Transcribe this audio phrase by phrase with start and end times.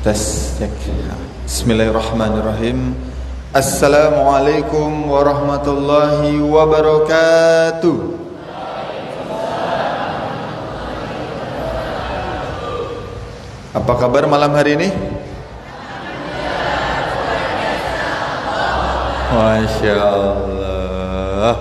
[0.00, 0.72] Tes cek.
[1.44, 2.96] Bismillahirrahmanirrahim.
[3.52, 7.98] Assalamualaikum warahmatullahi wabarakatuh.
[13.76, 14.88] Apa kabar malam hari ini?
[19.36, 21.56] Masya Allah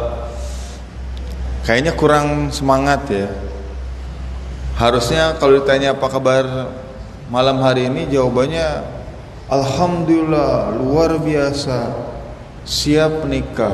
[1.68, 3.30] Kayaknya kurang semangat ya
[4.80, 6.44] Harusnya kalau ditanya apa kabar
[7.30, 9.00] malam hari ini Jawabannya
[9.50, 11.90] Alhamdulillah luar biasa.
[12.70, 13.74] Siap nikah.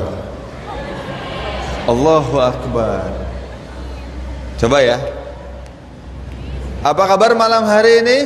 [1.84, 3.12] Allahu Akbar.
[4.56, 4.96] Coba ya.
[6.80, 8.18] Apa kabar malam hari ini?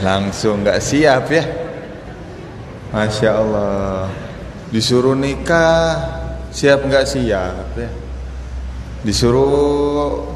[0.00, 1.44] langsung nggak siap ya.
[2.88, 4.08] Masya Allah.
[4.72, 6.19] Disuruh nikah
[6.50, 7.90] siap nggak siap ya?
[9.06, 10.26] Disuruh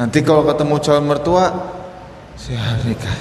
[0.00, 1.52] Nanti kalau ketemu calon mertua,
[2.40, 3.18] saya nikah.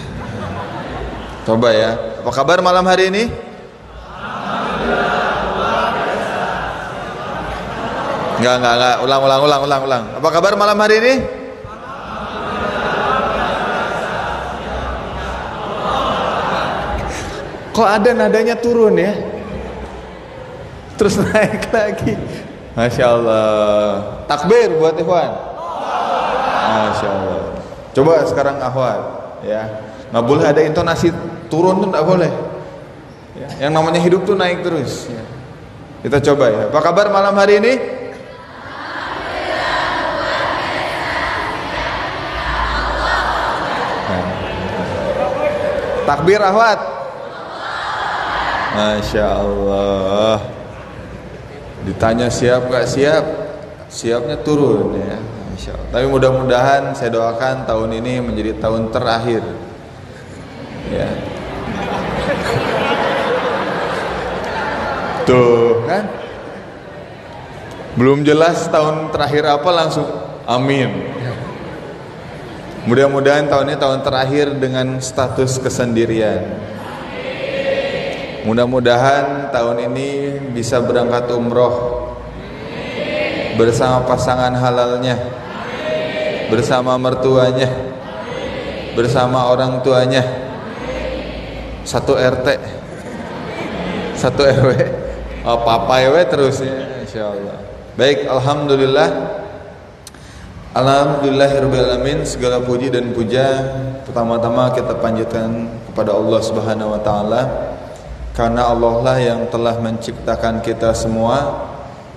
[1.44, 2.00] Coba ya.
[2.24, 3.45] Apa kabar malam hari ini?
[8.46, 8.96] Enggak, enggak, enggak.
[9.02, 10.04] Ulang, ulang, ulang, ulang, ulang.
[10.22, 11.14] Apa kabar malam hari ini?
[17.74, 19.18] Kok ada nadanya turun ya?
[20.94, 22.14] Terus naik lagi.
[22.78, 23.50] Masya Allah.
[24.30, 25.32] Takbir buat Ikhwan.
[26.70, 27.42] Masya Allah.
[27.98, 29.02] Coba sekarang ahwat,
[29.42, 29.90] ya.
[30.14, 31.10] Nggak boleh ada intonasi
[31.50, 32.30] turun tuh nggak boleh.
[33.42, 33.50] Ya.
[33.66, 35.10] Yang namanya hidup tuh naik terus.
[35.10, 35.26] Ya.
[36.06, 36.62] Kita coba ya.
[36.70, 37.95] Apa kabar malam hari ini?
[46.06, 46.80] Takbir ahwat.
[48.76, 50.38] Masya Allah.
[51.86, 53.26] Ditanya siap nggak siap?
[53.90, 55.18] Siapnya turun ya.
[55.54, 55.90] Insya Allah.
[55.98, 59.42] Tapi mudah-mudahan saya doakan tahun ini menjadi tahun terakhir.
[60.94, 61.10] Ya.
[65.26, 66.06] Tuh kan?
[67.98, 70.06] Belum jelas tahun terakhir apa langsung
[70.46, 70.92] amin.
[72.86, 76.46] Mudah-mudahan tahun ini tahun terakhir dengan status kesendirian.
[78.46, 80.10] Mudah-mudahan tahun ini
[80.54, 82.06] bisa berangkat umroh
[83.58, 85.18] bersama pasangan halalnya
[86.54, 87.74] bersama mertuanya
[88.94, 90.24] bersama orang tuanya.
[91.86, 92.76] Satu RT
[94.26, 94.70] satu RW
[95.46, 96.74] oh, papa RW terus ya
[97.04, 97.58] insyaallah
[98.00, 99.35] baik alhamdulillah
[100.76, 103.64] Alhamdulillahirrahmanirrahim segala puji dan puja
[104.04, 107.42] pertama-tama kita panjatkan kepada Allah Subhanahu wa taala.
[108.36, 111.64] Karena Allah lah yang telah menciptakan kita semua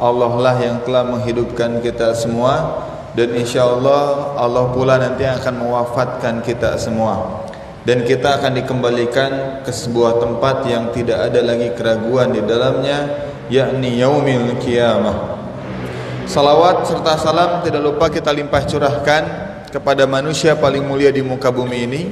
[0.02, 2.82] Allah lah yang telah menghidupkan kita semua
[3.14, 7.46] dan insya Allah Allah pula nanti akan mewafatkan kita semua.
[7.86, 13.06] Dan kita akan dikembalikan ke sebuah tempat yang tidak ada lagi keraguan di dalamnya
[13.54, 15.37] yakni yaumil kiamah
[16.28, 19.22] salawat serta salam tidak lupa kita limpah curahkan
[19.72, 22.02] kepada manusia paling mulia di muka bumi ini.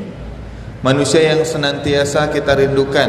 [0.81, 3.09] Manusia yang senantiasa kita rindukan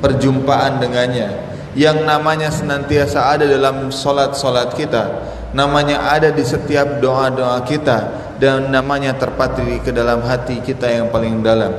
[0.00, 1.32] perjumpaan dengannya
[1.74, 5.04] yang namanya senantiasa ada dalam solat-solat kita
[5.56, 7.98] namanya ada di setiap doa-doa kita
[8.38, 11.72] dan namanya terpatri ke dalam hati kita yang paling dalam.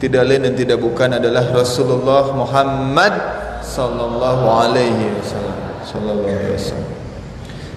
[0.00, 3.14] Tidak lain dan tidak bukan adalah Rasulullah Muhammad
[3.62, 5.58] sallallahu alaihi wasallam.
[5.86, 6.91] Sallallahu alaihi wasallam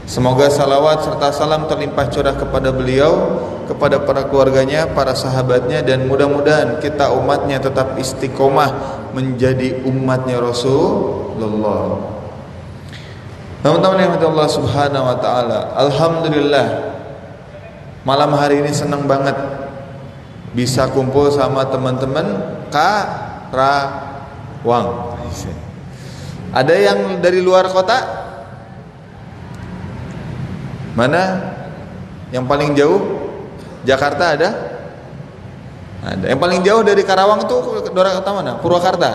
[0.05, 6.77] Semoga salawat serta salam terlimpah curah kepada beliau, kepada para keluarganya, para sahabatnya dan mudah-mudahan
[6.77, 11.97] kita umatnya tetap istiqomah menjadi umatnya Rasulullah.
[13.65, 16.93] Teman-teman yang Allah Subhanahu wa taala, alhamdulillah
[18.05, 19.33] malam hari ini senang banget
[20.53, 23.57] bisa kumpul sama teman-teman Karawang.
[26.53, 28.24] Ada yang dari luar kota?
[30.95, 31.53] Mana?
[32.31, 33.01] Yang paling jauh?
[33.85, 34.49] Jakarta ada?
[36.01, 36.25] Ada.
[36.31, 38.51] Yang paling jauh dari Karawang tuh daerah kota mana?
[38.57, 39.11] Purwakarta.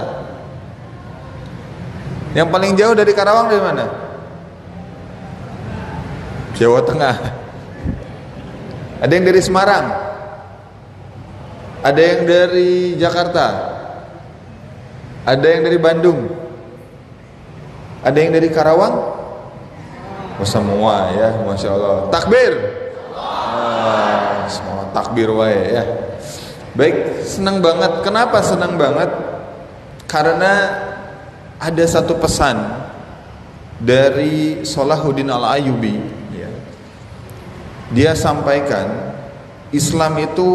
[2.37, 3.85] Yang paling jauh dari Karawang dari mana?
[6.55, 7.17] Jawa Tengah.
[9.01, 9.87] Ada yang dari Semarang.
[11.81, 13.47] Ada yang dari Jakarta.
[15.25, 16.29] Ada yang dari Bandung.
[18.05, 19.20] Ada yang dari Karawang.
[20.45, 21.97] Semua ya, masya Allah.
[22.09, 22.53] Takbir.
[23.15, 25.85] Ah, semua takbir wae ya.
[26.75, 28.01] Baik, senang banget.
[28.07, 29.11] Kenapa senang banget?
[30.07, 30.53] Karena
[31.61, 32.57] ada satu pesan
[33.81, 35.99] dari Salahuddin Al Ayubi.
[36.35, 36.51] Ya.
[37.91, 39.13] Dia sampaikan
[39.71, 40.49] Islam itu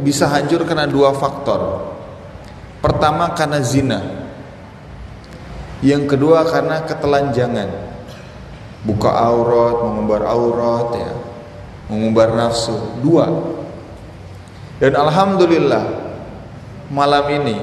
[0.00, 1.92] bisa hancur karena dua faktor.
[2.80, 4.00] Pertama karena zina.
[5.84, 7.83] Yang kedua karena ketelanjangan.
[8.84, 11.12] Buka aurat, mengumbar aurat ya.
[11.88, 13.00] Mengumbar nafsu.
[13.00, 13.26] Dua.
[14.80, 15.84] Dan alhamdulillah
[16.92, 17.56] malam ini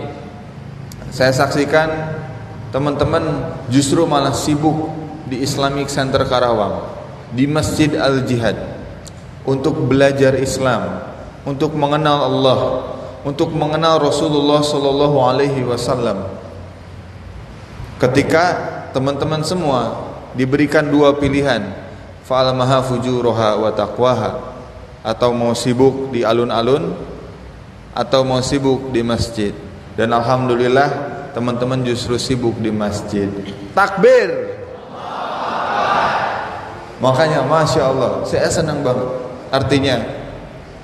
[1.12, 1.90] saya saksikan
[2.72, 4.90] teman-teman justru malah sibuk
[5.28, 6.88] di Islamic Center Karawang
[7.36, 8.56] di Masjid Al Jihad
[9.44, 11.04] untuk belajar Islam,
[11.44, 12.60] untuk mengenal Allah,
[13.28, 16.28] untuk mengenal Rasulullah Sallallahu Alaihi Wasallam.
[18.00, 18.44] Ketika
[18.96, 21.62] teman-teman semua diberikan dua pilihan,
[22.26, 24.32] fa'alamaha fujuroha wa taqwaha
[25.02, 26.94] atau mau sibuk di alun-alun
[27.92, 29.52] atau mau sibuk di masjid.
[29.98, 30.90] Dan alhamdulillah
[31.36, 33.28] teman-teman justru sibuk di masjid.
[33.76, 34.60] Takbir.
[37.02, 39.10] Makanya masya Allah, saya senang banget.
[39.50, 39.98] Artinya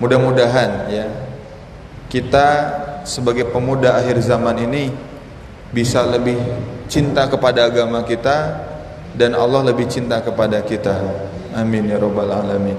[0.01, 1.05] mudah-mudahan ya
[2.09, 2.47] kita
[3.07, 4.91] sebagai pemuda akhir zaman ini
[5.71, 6.37] bisa lebih
[6.87, 8.66] cinta kepada agama kita
[9.17, 10.93] dan Allah lebih cinta kepada kita.
[11.57, 12.77] Amin ya robbal alamin.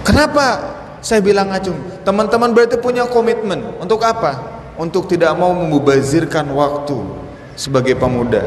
[0.05, 1.94] Kenapa saya bilang ngacung?
[2.05, 3.81] Teman-teman berarti punya komitmen.
[3.81, 4.61] Untuk apa?
[4.77, 7.01] Untuk tidak mau membazirkan waktu
[7.57, 8.45] sebagai pemuda.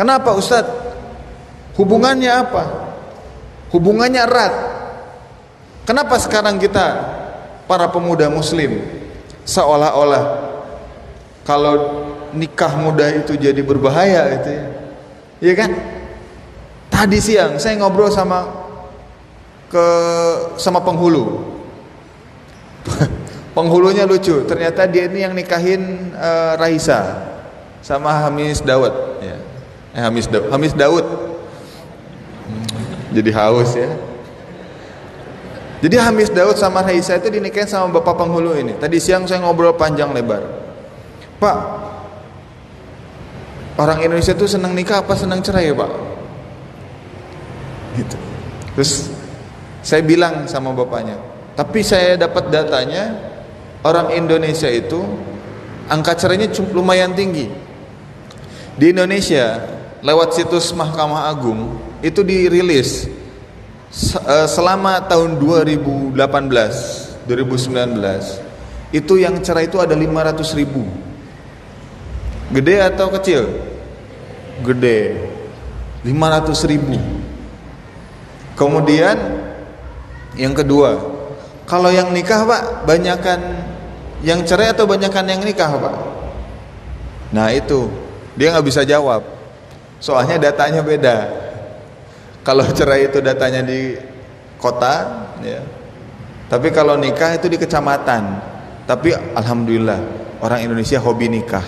[0.00, 0.72] Kenapa Ustadz?
[1.76, 2.64] Hubungannya apa?
[3.70, 4.54] Hubungannya erat.
[5.84, 6.86] Kenapa sekarang kita
[7.68, 8.80] para pemuda muslim
[9.44, 10.24] seolah-olah
[11.44, 11.74] kalau
[12.36, 14.64] nikah muda itu jadi berbahaya itu ya.
[15.38, 15.70] Iya kan?
[16.88, 18.44] Tadi siang saya ngobrol sama
[19.72, 19.86] ke
[20.56, 21.57] sama penghulu.
[23.56, 27.26] Penghulunya lucu, ternyata dia ini yang nikahin uh, Raisa
[27.82, 29.36] sama Hamis Dawud ya.
[29.98, 30.46] Eh, Hamis Daud.
[30.52, 31.06] Hamis Daud.
[33.08, 33.90] Jadi haus ya.
[35.78, 38.74] Jadi Hamis Daud sama Raisa itu dinikahin sama bapak penghulu ini.
[38.78, 40.42] Tadi siang saya ngobrol panjang lebar.
[41.38, 41.58] Pak,
[43.78, 45.92] orang Indonesia itu senang nikah apa senang cerai ya Pak?
[47.94, 48.16] Gitu.
[48.74, 48.92] Terus
[49.86, 51.14] saya bilang sama bapaknya,
[51.58, 53.18] tapi saya dapat datanya
[53.82, 55.02] orang Indonesia itu
[55.90, 57.50] angka cerainya lumayan tinggi.
[58.78, 59.66] Di Indonesia
[59.98, 63.10] lewat situs Mahkamah Agung itu dirilis
[64.22, 66.14] eh, selama tahun 2018
[67.26, 70.86] 2019 itu yang cerai itu ada 500 ribu.
[72.54, 73.50] Gede atau kecil?
[74.62, 75.26] Gede.
[76.06, 76.94] 500 ribu.
[78.54, 79.18] Kemudian
[80.38, 81.17] yang kedua
[81.68, 83.38] kalau yang nikah pak banyakkan
[84.24, 85.94] yang cerai atau banyakkan yang nikah pak
[87.28, 88.08] nah itu
[88.38, 89.26] dia nggak bisa jawab.
[89.98, 91.26] Soalnya datanya beda.
[92.46, 93.98] Kalau cerai itu datanya di
[94.62, 95.58] kota, ya.
[96.46, 98.38] Tapi kalau nikah itu di kecamatan.
[98.86, 100.00] Tapi alhamdulillah
[100.38, 101.66] orang Indonesia hobi nikah.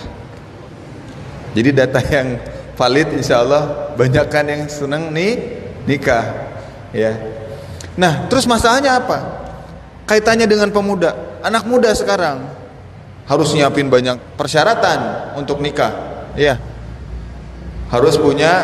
[1.51, 2.39] Jadi data yang
[2.79, 5.35] valid insya Allah banyakkan yang senang nih
[5.83, 6.23] nikah
[6.95, 7.19] ya.
[7.99, 9.40] Nah terus masalahnya apa?
[10.05, 12.45] Kaitannya dengan pemuda anak muda sekarang
[13.25, 16.23] harus nyiapin banyak persyaratan untuk nikah.
[16.37, 16.57] Iya.
[17.91, 18.63] Harus punya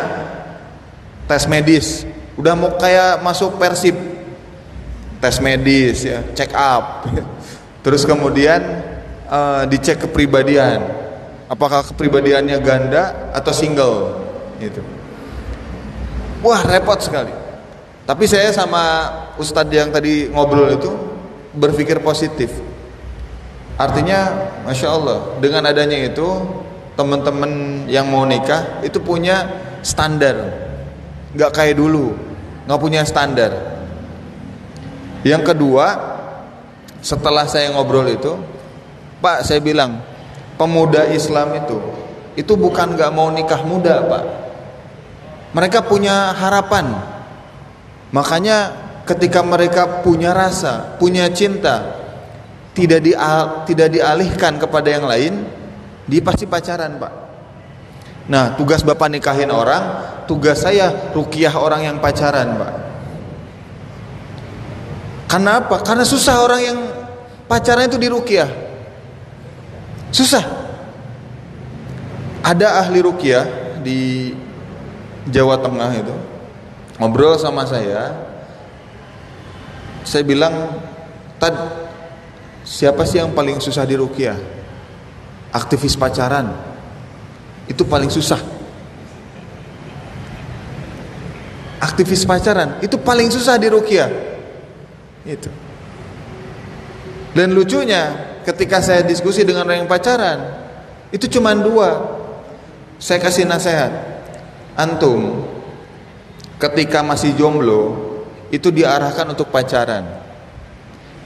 [1.28, 2.08] tes medis.
[2.38, 3.94] Udah mau kayak masuk persib.
[5.18, 7.10] Tes medis ya, check up.
[7.84, 8.62] Terus kemudian
[9.26, 10.84] uh, dicek kepribadian.
[11.48, 14.20] Apakah kepribadiannya ganda atau single
[14.60, 14.84] gitu.
[16.44, 17.32] Wah, repot sekali.
[18.04, 21.17] Tapi saya sama ustadz yang tadi ngobrol itu
[21.58, 22.54] berpikir positif.
[23.78, 26.26] Artinya, masya Allah, dengan adanya itu
[26.98, 29.46] teman-teman yang mau nikah itu punya
[29.82, 30.34] standar,
[31.34, 32.14] nggak kayak dulu,
[32.66, 33.54] nggak punya standar.
[35.22, 35.86] Yang kedua,
[37.02, 38.34] setelah saya ngobrol itu,
[39.22, 40.02] Pak, saya bilang
[40.58, 41.78] pemuda Islam itu
[42.38, 44.24] itu bukan nggak mau nikah muda, Pak.
[45.58, 46.94] Mereka punya harapan.
[48.14, 48.70] Makanya
[49.08, 51.96] ketika mereka punya rasa, punya cinta,
[52.76, 53.12] tidak di
[53.64, 55.48] tidak dialihkan kepada yang lain,
[56.04, 57.12] dia pasti pacaran, Pak.
[58.28, 62.72] Nah, tugas Bapak nikahin orang, tugas saya rukiah orang yang pacaran, Pak.
[65.28, 65.64] Karena?
[65.64, 66.78] Karena susah orang yang
[67.48, 68.48] pacaran itu dirukiah.
[70.12, 70.44] Susah.
[72.44, 73.44] Ada ahli rukiah
[73.84, 74.32] di
[75.28, 76.14] Jawa Tengah itu
[76.96, 78.27] ngobrol sama saya.
[80.08, 80.72] Saya bilang,
[81.36, 81.52] "Tad,
[82.68, 84.36] Siapa sih yang paling susah di rukiah?
[85.56, 86.52] Aktivis pacaran.
[87.64, 88.36] Itu paling susah.
[91.80, 94.12] Aktivis pacaran itu paling susah di rukiah.
[95.24, 95.48] Itu.
[97.32, 100.38] Dan lucunya ketika saya diskusi dengan orang yang pacaran,
[101.08, 102.20] itu cuma dua.
[103.00, 104.20] Saya kasih nasihat.
[104.76, 105.48] Antum
[106.60, 108.07] ketika masih jomblo
[108.48, 110.28] itu diarahkan untuk pacaran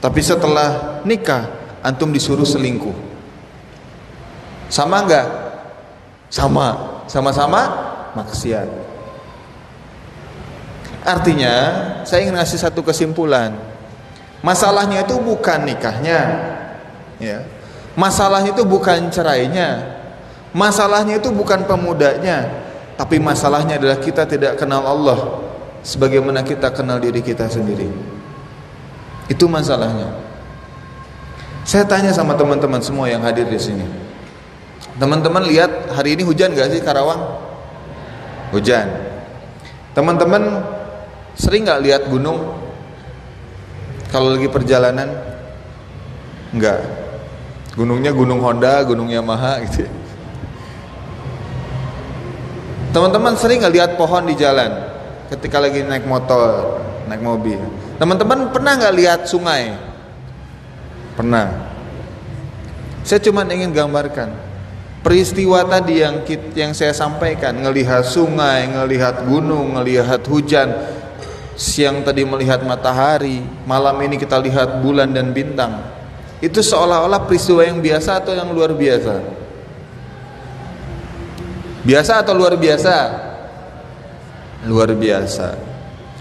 [0.03, 1.47] tapi setelah nikah
[1.79, 2.91] antum disuruh selingkuh.
[4.67, 5.27] Sama enggak?
[6.27, 6.99] Sama.
[7.07, 7.61] Sama-sama
[8.11, 8.67] maksiat.
[11.07, 11.55] Artinya,
[12.03, 13.55] saya ingin ngasih satu kesimpulan.
[14.43, 16.19] Masalahnya itu bukan nikahnya.
[17.23, 17.47] Ya.
[17.95, 19.87] Masalahnya itu bukan cerainya.
[20.51, 22.45] Masalahnya itu bukan pemudanya,
[22.99, 25.19] tapi masalahnya adalah kita tidak kenal Allah
[25.83, 27.91] sebagaimana kita kenal diri kita sendiri.
[29.27, 30.15] Itu masalahnya.
[31.63, 33.85] Saya tanya sama teman-teman semua yang hadir di sini.
[34.99, 37.19] Teman-teman lihat hari ini hujan gak sih Karawang?
[38.51, 38.87] Hujan.
[39.95, 40.63] Teman-teman
[41.35, 42.59] sering gak lihat gunung?
[44.11, 45.09] Kalau lagi perjalanan?
[46.51, 46.83] Enggak.
[47.73, 49.87] Gunungnya gunung Honda, gunung Yamaha gitu.
[52.93, 54.92] Teman-teman sering gak lihat pohon di jalan
[55.33, 57.59] ketika lagi naik motor, naik mobil?
[57.97, 59.73] Teman-teman pernah nggak lihat sungai?
[61.17, 61.73] Pernah.
[63.03, 64.53] Saya cuma ingin gambarkan
[65.03, 66.23] peristiwa tadi yang
[66.55, 70.71] yang saya sampaikan, ngelihat sungai, ngelihat gunung, ngelihat hujan.
[71.53, 75.85] Siang tadi melihat matahari, malam ini kita lihat bulan dan bintang.
[76.41, 79.21] Itu seolah-olah peristiwa yang biasa atau yang luar biasa?
[81.85, 82.95] Biasa atau luar biasa?
[84.63, 85.59] Luar biasa.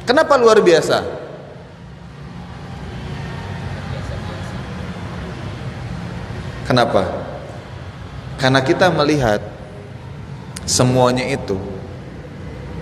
[0.02, 1.22] Kenapa luar biasa?
[6.66, 7.02] Kenapa?
[8.40, 9.38] Karena kita melihat
[10.66, 11.54] semuanya itu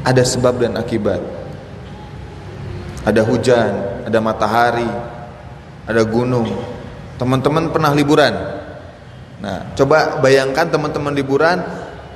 [0.01, 1.21] ada sebab dan akibat.
[3.05, 4.89] Ada hujan, ada matahari,
[5.89, 6.49] ada gunung.
[7.17, 8.33] Teman-teman pernah liburan?
[9.41, 11.65] Nah, coba bayangkan teman-teman liburan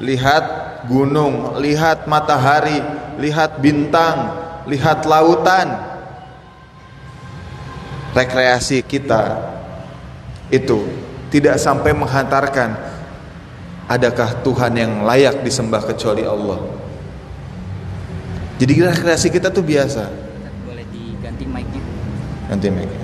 [0.00, 0.44] lihat
[0.88, 2.84] gunung, lihat matahari,
[3.18, 4.32] lihat bintang,
[4.68, 5.92] lihat lautan.
[8.14, 9.42] Rekreasi kita
[10.46, 10.86] itu
[11.34, 12.78] tidak sampai menghantarkan
[13.90, 16.62] adakah Tuhan yang layak disembah kecuali Allah?
[18.54, 20.06] Jadi kreasi kita tuh biasa.
[20.62, 21.82] Boleh diganti mic-nya.
[22.46, 23.03] Ganti mic-nya.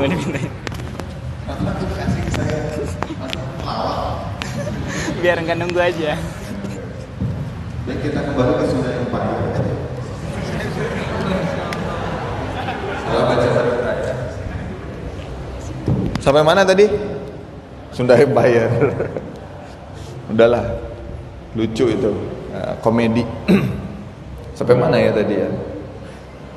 [0.00, 0.48] oh belum ini
[1.44, 2.24] mana bintangnya
[5.20, 6.16] biar nggak nunggu aja
[7.84, 9.40] dan kita kembali ke Sunda Empire.
[13.02, 13.62] Salah baca ya.
[16.22, 16.86] Sampai mana tadi?
[17.90, 18.70] Sunda Empire.
[20.30, 20.64] Udahlah,
[21.58, 22.12] lucu itu,
[22.54, 23.26] nah, komedi.
[24.60, 25.50] Sampai mana ya tadi ya?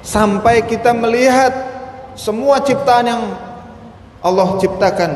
[0.06, 1.73] Sampai kita melihat
[2.14, 3.24] semua ciptaan yang
[4.24, 5.12] Allah ciptakan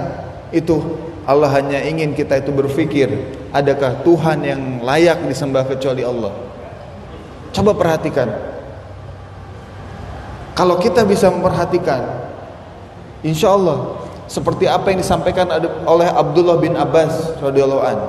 [0.51, 0.81] itu
[1.27, 3.11] Allah hanya ingin kita itu berpikir,
[3.51, 6.31] adakah Tuhan yang layak disembah kecuali Allah?
[7.51, 8.31] Coba perhatikan.
[10.55, 12.31] Kalau kita bisa memperhatikan,
[13.27, 15.51] insya Allah seperti apa yang disampaikan
[15.83, 17.99] oleh Abdullah bin Abbas radhiyallahu an.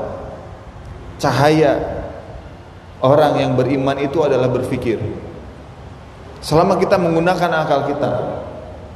[1.19, 1.75] Cahaya
[3.03, 5.03] orang yang beriman itu adalah berpikir.
[6.39, 8.11] Selama kita menggunakan akal kita,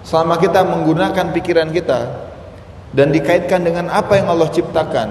[0.03, 2.31] selama kita menggunakan pikiran kita
[2.93, 5.09] dan dikaitkan dengan apa yang Allah ciptakan,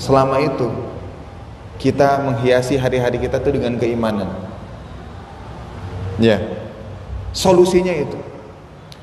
[0.00, 0.68] selama itu
[1.80, 4.28] kita menghiasi hari-hari kita itu dengan keimanan.
[6.20, 6.36] Ya.
[7.32, 8.18] Solusinya itu.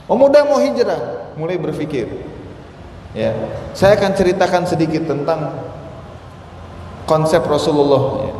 [0.05, 2.05] Pemuda mau hijrah, mulai berpikir.
[3.17, 3.33] Ya.
[3.73, 5.57] Saya akan ceritakan sedikit tentang
[7.09, 8.33] konsep Rasulullah ya.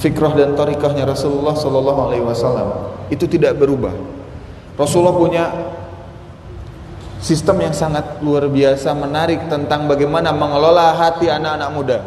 [0.00, 2.68] Fikrah dan tarikahnya Rasulullah Sallallahu Alaihi Wasallam
[3.08, 3.92] itu tidak berubah.
[4.80, 5.44] Rasulullah punya
[7.20, 11.98] sistem yang sangat luar biasa menarik tentang bagaimana mengelola hati anak-anak muda.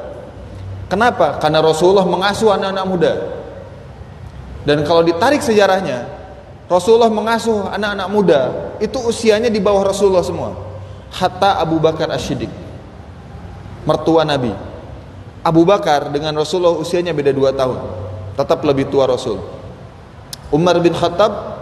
[0.90, 1.38] Kenapa?
[1.38, 3.14] Karena Rasulullah mengasuh anak-anak muda.
[4.66, 6.10] Dan kalau ditarik sejarahnya,
[6.66, 8.42] Rasulullah mengasuh anak-anak muda
[8.82, 10.58] itu usianya di bawah Rasulullah semua.
[11.14, 12.50] Hatta Abu Bakar Ashidik,
[13.86, 14.50] mertua Nabi.
[15.46, 17.78] Abu Bakar dengan Rasulullah usianya beda dua tahun,
[18.34, 19.38] tetap lebih tua Rasul.
[20.50, 21.53] Umar bin Khattab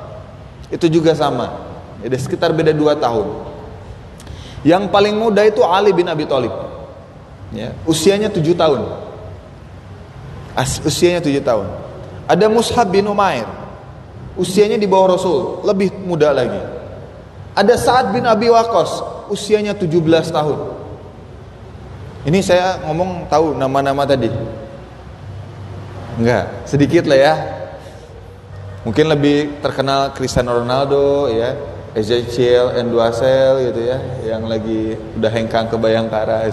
[0.71, 1.51] itu juga sama,
[1.99, 3.27] ada sekitar beda dua tahun.
[4.63, 6.53] Yang paling muda itu Ali bin Abi Thalib,
[7.51, 8.81] ya, usianya tujuh tahun.
[10.55, 11.67] As, usianya tujuh tahun.
[12.27, 13.47] Ada Mushab bin Umair.
[14.39, 16.59] Usianya di bawah Rasul, lebih muda lagi.
[17.51, 20.59] Ada Sa'ad bin Abi Waqqas, usianya 17 tahun.
[22.23, 24.31] Ini saya ngomong tahu nama-nama tadi.
[26.15, 27.33] Enggak, sedikit lah ya.
[28.81, 31.53] Mungkin lebih terkenal Cristiano Ronaldo ya,
[31.93, 36.49] Ezekiel Enduasel gitu ya, yang lagi udah hengkang ke Bayangkara.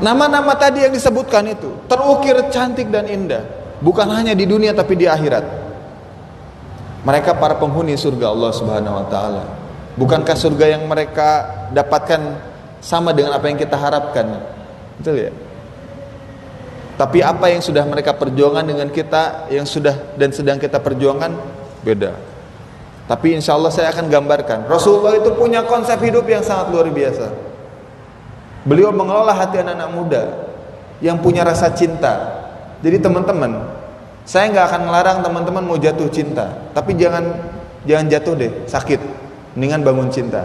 [0.00, 3.44] Nama-nama tadi yang disebutkan itu terukir cantik dan indah,
[3.84, 5.44] bukan hanya di dunia tapi di akhirat.
[7.04, 9.44] Mereka para penghuni surga Allah Subhanahu wa taala.
[10.00, 11.44] Bukankah surga yang mereka
[11.76, 12.20] dapatkan
[12.80, 14.40] sama dengan apa yang kita harapkan?
[14.96, 15.32] Betul ya?
[17.00, 21.32] Tapi apa yang sudah mereka perjuangkan dengan kita yang sudah dan sedang kita perjuangkan
[21.80, 22.12] beda.
[23.08, 27.32] Tapi insya Allah saya akan gambarkan Rasulullah itu punya konsep hidup yang sangat luar biasa.
[28.68, 30.22] Beliau mengelola hati anak-anak muda
[31.00, 32.44] yang punya rasa cinta.
[32.84, 33.64] Jadi teman-teman,
[34.28, 37.32] saya nggak akan melarang teman-teman mau jatuh cinta, tapi jangan
[37.88, 39.00] jangan jatuh deh, sakit.
[39.56, 40.44] Mendingan bangun cinta.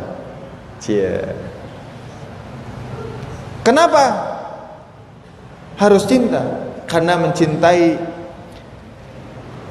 [0.80, 1.20] Cie.
[3.60, 4.35] Kenapa
[5.76, 6.42] harus cinta?
[6.86, 7.98] Karena mencintai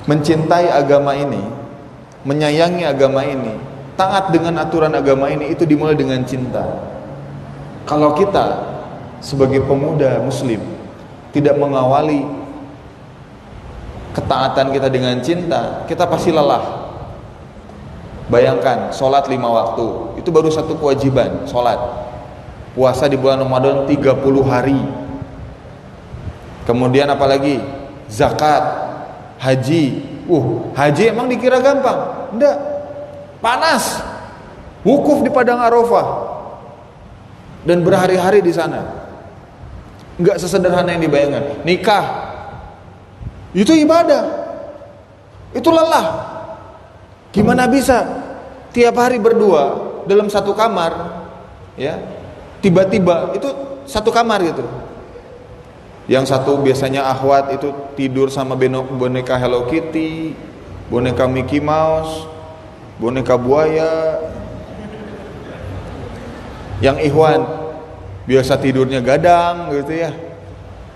[0.05, 1.41] mencintai agama ini,
[2.29, 3.57] menyayangi agama ini,
[3.97, 6.61] taat dengan aturan agama ini itu dimulai dengan cinta.
[7.89, 8.75] Kalau kita
[9.25, 10.61] sebagai pemuda muslim
[11.33, 12.25] tidak mengawali
[14.15, 16.85] ketaatan kita dengan cinta, kita pasti lelah.
[18.25, 21.77] Bayangkan, sholat lima waktu, itu baru satu kewajiban, sholat.
[22.73, 25.04] Puasa di bulan Ramadan 30 hari.
[26.65, 27.61] Kemudian apalagi?
[28.09, 28.65] Zakat,
[29.41, 29.85] haji.
[30.25, 32.33] Uh, haji emang dikira gampang?
[32.33, 32.57] Enggak.
[33.45, 34.01] Panas.
[34.85, 36.35] Wukuf di padang Arafah
[37.65, 38.85] dan berhari-hari di sana.
[40.21, 41.65] Enggak sesederhana yang dibayangkan.
[41.65, 42.05] Nikah
[43.57, 44.45] itu ibadah.
[45.57, 46.35] Itu lelah.
[47.33, 48.03] Gimana bisa
[48.71, 50.93] tiap hari berdua dalam satu kamar
[51.75, 51.99] ya?
[52.61, 53.49] Tiba-tiba itu
[53.87, 54.63] satu kamar gitu.
[56.05, 60.37] Yang satu biasanya ahwat itu tidur sama boneka Hello Kitty,
[60.93, 62.29] boneka Mickey Mouse,
[63.01, 64.21] boneka buaya,
[66.85, 67.49] yang ikhwan
[68.29, 70.13] biasa tidurnya gadang gitu ya.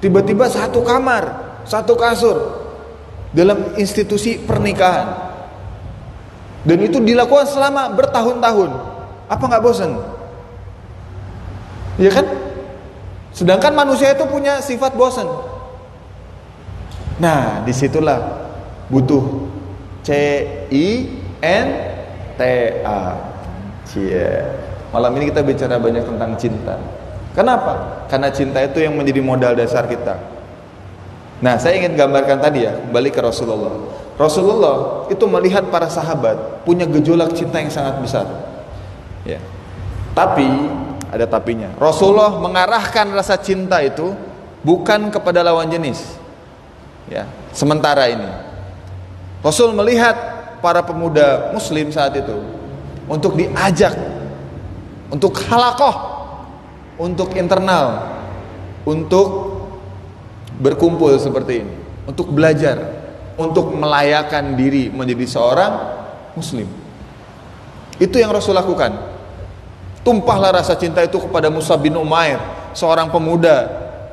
[0.04, 1.24] Tiba-tiba satu kamar
[1.64, 2.36] satu kasur
[3.32, 5.30] dalam institusi pernikahan.
[6.68, 8.70] Dan itu dilakukan selama bertahun-tahun.
[9.28, 10.18] Apa nggak bosan
[11.98, 12.24] ya kan
[13.38, 15.30] sedangkan manusia itu punya sifat bosan
[17.22, 18.50] nah di situlah
[18.90, 19.46] butuh
[20.02, 20.10] C
[20.74, 20.86] I
[21.38, 21.68] N
[22.34, 22.42] T
[22.82, 23.00] A
[23.86, 26.80] Cie Malam ini kita bicara banyak tentang cinta.
[27.36, 28.04] Kenapa?
[28.08, 30.16] Karena cinta itu yang menjadi modal dasar kita.
[31.38, 33.70] Nah, saya ingin gambarkan tadi ya, kembali ke Rasulullah.
[34.18, 38.26] Rasulullah itu melihat para sahabat punya gejolak cinta yang sangat besar.
[39.22, 39.38] Ya.
[40.16, 40.48] Tapi
[41.08, 41.72] ada tapinya.
[41.80, 44.12] Rasulullah mengarahkan rasa cinta itu
[44.64, 46.18] bukan kepada lawan jenis.
[47.08, 47.24] Ya,
[47.56, 48.28] sementara ini.
[49.40, 50.14] Rasul melihat
[50.60, 52.36] para pemuda muslim saat itu
[53.08, 53.96] untuk diajak
[55.08, 55.96] untuk halakoh,
[57.00, 58.12] untuk internal,
[58.84, 59.56] untuk
[60.60, 62.76] berkumpul seperti ini, untuk belajar,
[63.40, 65.72] untuk melayakan diri menjadi seorang
[66.36, 66.68] muslim.
[67.98, 69.07] Itu yang Rasul lakukan.
[70.06, 72.38] Tumpahlah rasa cinta itu kepada Musa bin Umair,
[72.72, 73.68] seorang pemuda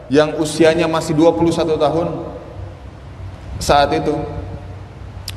[0.09, 2.07] yang usianya masih 21 tahun.
[3.61, 4.13] Saat itu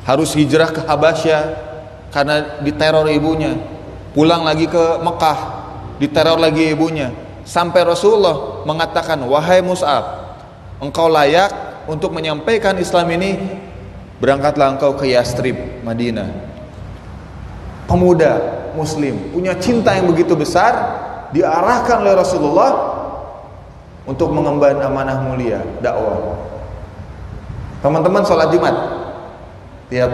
[0.03, 1.43] harus hijrah ke Habasyah
[2.11, 3.55] karena diteror ibunya.
[4.17, 5.39] Pulang lagi ke Mekah
[6.01, 7.13] diteror lagi ibunya.
[7.45, 10.33] Sampai Rasulullah mengatakan wahai Mus'ab
[10.81, 13.31] engkau layak untuk menyampaikan Islam ini.
[14.19, 15.55] Berangkatlah engkau ke Yastrib
[15.87, 16.27] Madinah.
[17.87, 20.73] Pemuda muslim punya cinta yang begitu besar
[21.35, 22.71] diarahkan oleh Rasulullah
[24.09, 26.39] untuk mengemban amanah mulia dakwah.
[27.85, 28.75] Teman-teman sholat Jumat.
[29.93, 30.11] Tiap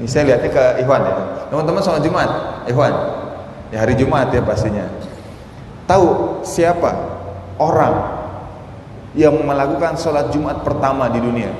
[0.00, 1.14] ini saya lihatnya ke Ikhwan ya.
[1.52, 2.28] Teman-teman sholat Jumat
[2.66, 2.94] Ikhwan.
[3.70, 4.84] Ya hari Jumat ya pastinya.
[5.86, 6.90] Tahu siapa
[7.56, 7.94] orang
[9.14, 11.52] yang melakukan sholat Jumat pertama di dunia?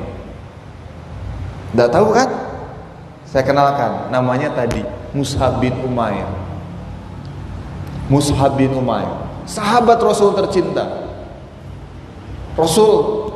[1.73, 2.29] Tidak tahu kan?
[3.25, 6.29] Saya kenalkan namanya tadi Mushab bin Umair
[8.09, 9.09] Mushab bin Umair
[9.44, 10.85] sahabat Rasul tercinta
[12.57, 13.29] Rasul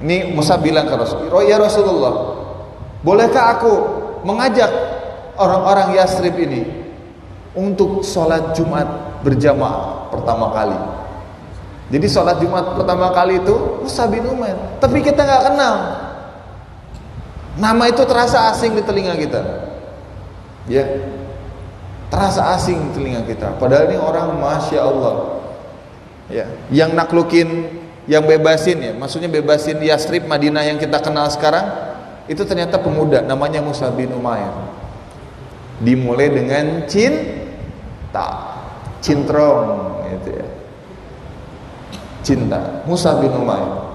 [0.00, 2.14] ini Musa bilang ke Rasul ya Rasulullah
[3.02, 3.72] bolehkah aku
[4.24, 4.70] mengajak
[5.40, 6.80] orang-orang Yasrib ini
[7.56, 8.86] untuk sholat Jumat
[9.26, 10.78] berjamaah pertama kali.
[11.90, 14.54] Jadi sholat Jumat pertama kali itu Musa bin Umair.
[14.78, 15.74] Tapi kita nggak kenal.
[17.58, 19.42] Nama itu terasa asing di telinga kita.
[20.70, 20.86] Ya,
[22.14, 23.58] terasa asing telinga kita.
[23.58, 25.42] Padahal ini orang masya Allah.
[26.30, 27.66] Ya, yang naklukin,
[28.06, 31.66] yang bebasin ya, maksudnya bebasin Yasrib Madinah yang kita kenal sekarang
[32.30, 33.18] itu ternyata pemuda.
[33.26, 34.54] Namanya Musa bin Umair.
[35.82, 37.42] Dimulai dengan cin
[38.14, 38.30] tak
[39.02, 40.46] cintrong gitu ya.
[42.22, 42.86] Cinta.
[42.86, 43.90] Musa bin Umair.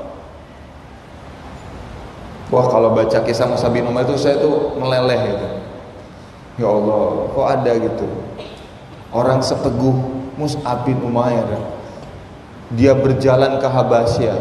[2.51, 5.64] Wah kalau baca kisah Musa bin Umair itu saya tuh meleleh gitu
[6.55, 8.07] ya Allah kok ada gitu
[9.11, 9.95] orang seteguh
[10.35, 11.47] Musa bin Umair
[12.73, 14.35] dia berjalan ke Habasya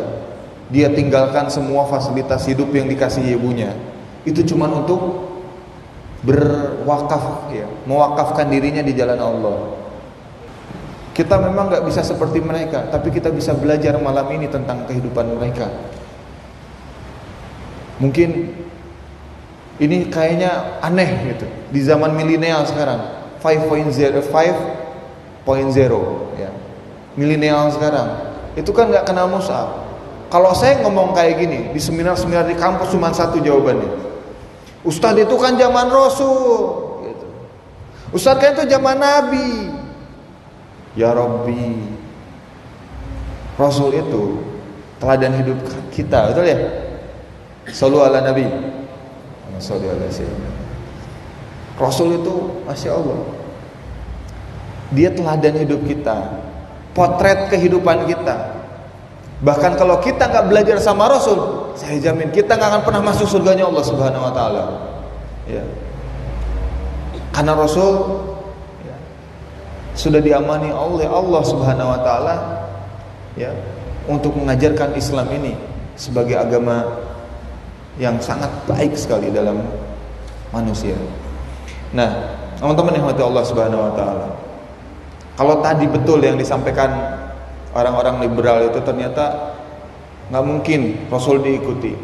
[0.73, 3.77] dia tinggalkan semua fasilitas hidup yang dikasih ibunya
[4.25, 5.33] itu cuma untuk
[6.25, 9.59] berwakaf ya, mewakafkan dirinya di jalan Allah.
[11.15, 15.71] Kita memang nggak bisa seperti mereka, tapi kita bisa belajar malam ini tentang kehidupan mereka.
[18.03, 18.51] Mungkin
[19.83, 23.01] ini kayaknya aneh gitu di zaman milenial sekarang
[23.43, 26.51] 5.0 5.0 ya
[27.19, 28.09] milenial sekarang
[28.55, 29.67] itu kan nggak kenal Musa
[30.31, 34.05] kalau saya ngomong kayak gini di seminar-seminar di kampus cuma satu jawabannya
[34.85, 36.61] Ustadz itu kan zaman Rasul.
[37.09, 37.27] Gitu.
[38.13, 39.73] Ustadz kan itu zaman Nabi.
[40.93, 41.81] Ya Rabbi.
[43.57, 44.45] Rasul itu
[45.01, 45.59] teladan hidup
[45.89, 46.59] kita, betul ya?
[47.73, 48.45] Sallu ala Nabi.
[51.81, 52.35] Rasul itu
[52.69, 53.19] Masya Allah
[54.93, 56.43] Dia teladan hidup kita
[56.95, 58.55] Potret kehidupan kita
[59.45, 63.69] Bahkan kalau kita nggak belajar sama Rasul, saya jamin kita nggak akan pernah masuk surganya
[63.69, 64.63] Allah Subhanahu Wa Taala.
[65.45, 65.61] Ya.
[67.29, 67.93] Karena Rasul
[68.89, 68.97] ya,
[69.93, 72.37] sudah diamani oleh Allah Subhanahu Wa Taala,
[73.37, 73.53] ya,
[74.09, 75.53] untuk mengajarkan Islam ini
[75.93, 76.89] sebagai agama
[77.99, 79.63] yang sangat baik sekali dalam
[80.51, 80.99] manusia.
[81.95, 84.29] Nah, teman-teman yang Allah Subhanahu Wa Taala,
[85.35, 86.91] kalau tadi betul yang disampaikan
[87.75, 89.55] orang-orang liberal itu ternyata
[90.31, 90.81] nggak mungkin
[91.11, 91.95] Rasul diikuti.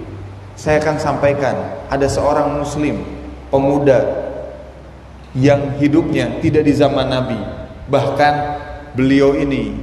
[0.58, 1.56] Saya akan sampaikan
[1.88, 3.00] ada seorang Muslim
[3.48, 4.30] pemuda
[5.32, 7.38] yang hidupnya tidak di zaman Nabi,
[7.86, 8.60] bahkan
[8.98, 9.78] beliau ini,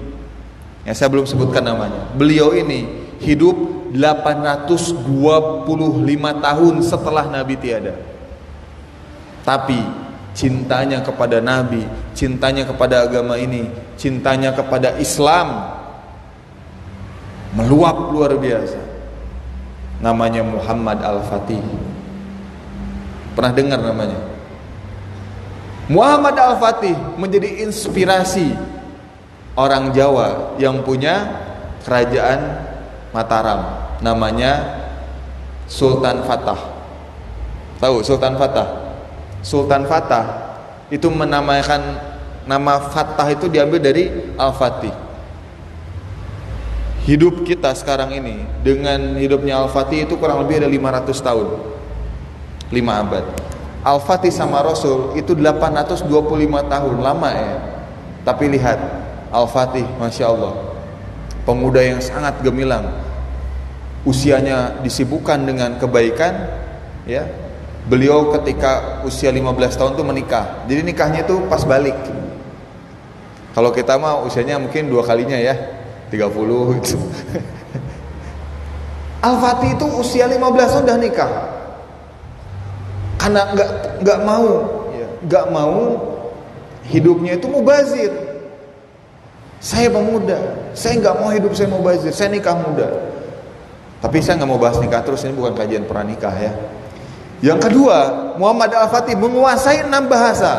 [0.84, 3.56] ya saya belum sebutkan namanya, beliau ini hidup
[3.96, 5.68] 825
[6.44, 7.96] tahun setelah Nabi tiada.
[9.48, 9.80] Tapi
[10.36, 15.72] cintanya kepada Nabi, cintanya kepada agama ini, cintanya kepada Islam
[17.56, 18.78] meluap luar biasa.
[20.04, 21.64] Namanya Muhammad Al-Fatih.
[23.34, 24.20] Pernah dengar namanya?
[25.88, 28.52] Muhammad Al-Fatih menjadi inspirasi
[29.56, 31.26] orang Jawa yang punya
[31.88, 32.67] kerajaan
[33.18, 33.90] Mataram.
[34.06, 34.78] Namanya
[35.66, 36.78] Sultan Fatah.
[37.82, 38.94] Tahu Sultan Fatah?
[39.42, 40.26] Sultan Fatah
[40.94, 41.98] itu menamakan
[42.46, 44.94] nama Fatah itu diambil dari Al-Fatih.
[47.10, 51.48] Hidup kita sekarang ini dengan hidupnya Al-Fatih itu kurang lebih ada 500 tahun.
[52.70, 53.26] 5 abad.
[53.82, 56.06] Al-Fatih sama Rasul itu 825
[56.68, 56.96] tahun.
[57.00, 57.52] Lama ya.
[58.28, 58.76] Tapi lihat
[59.32, 60.54] Al-Fatih, Masya Allah.
[61.48, 63.07] Pemuda yang sangat gemilang
[64.06, 66.34] Usianya disibukkan dengan kebaikan
[67.10, 67.26] ya.
[67.88, 70.68] Beliau ketika usia 15 tahun itu menikah.
[70.68, 71.96] Jadi nikahnya itu pas balik.
[73.56, 75.56] Kalau kita mah usianya mungkin dua kalinya ya
[76.14, 76.94] 30 itu
[79.28, 81.32] Al-Fatih itu usia 15 tahun udah nikah.
[83.18, 83.70] Karena nggak
[84.04, 84.48] nggak mau
[85.26, 85.80] nggak mau
[86.92, 88.12] hidupnya itu mubazir.
[89.64, 92.86] Saya pemuda saya nggak mau hidup saya mubazir saya nikah muda
[94.04, 96.52] tapi saya nggak mau bahas nikah terus ini bukan kajian pernikah ya
[97.42, 100.54] yang kedua Muhammad Al-Fatih menguasai enam bahasa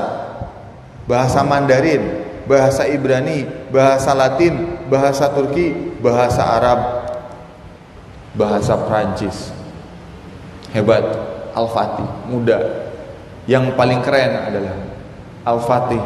[1.09, 6.81] bahasa Mandarin bahasa Ibrani bahasa Latin bahasa Turki bahasa Arab
[8.39, 9.51] bahasa Prancis
[10.73, 11.03] hebat
[11.59, 12.59] Al-Fatih, muda.
[13.49, 14.77] Yang paling keren adalah
[15.43, 16.03] Al-Fatih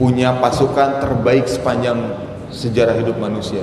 [0.00, 2.16] punya pasukan terbaik sepanjang
[2.50, 3.62] sejarah hidup manusia.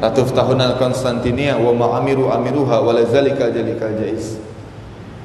[0.00, 4.36] Latuf tahun al-Konstantinia wa ma'amiru amiruha wa lazalika jalika jais.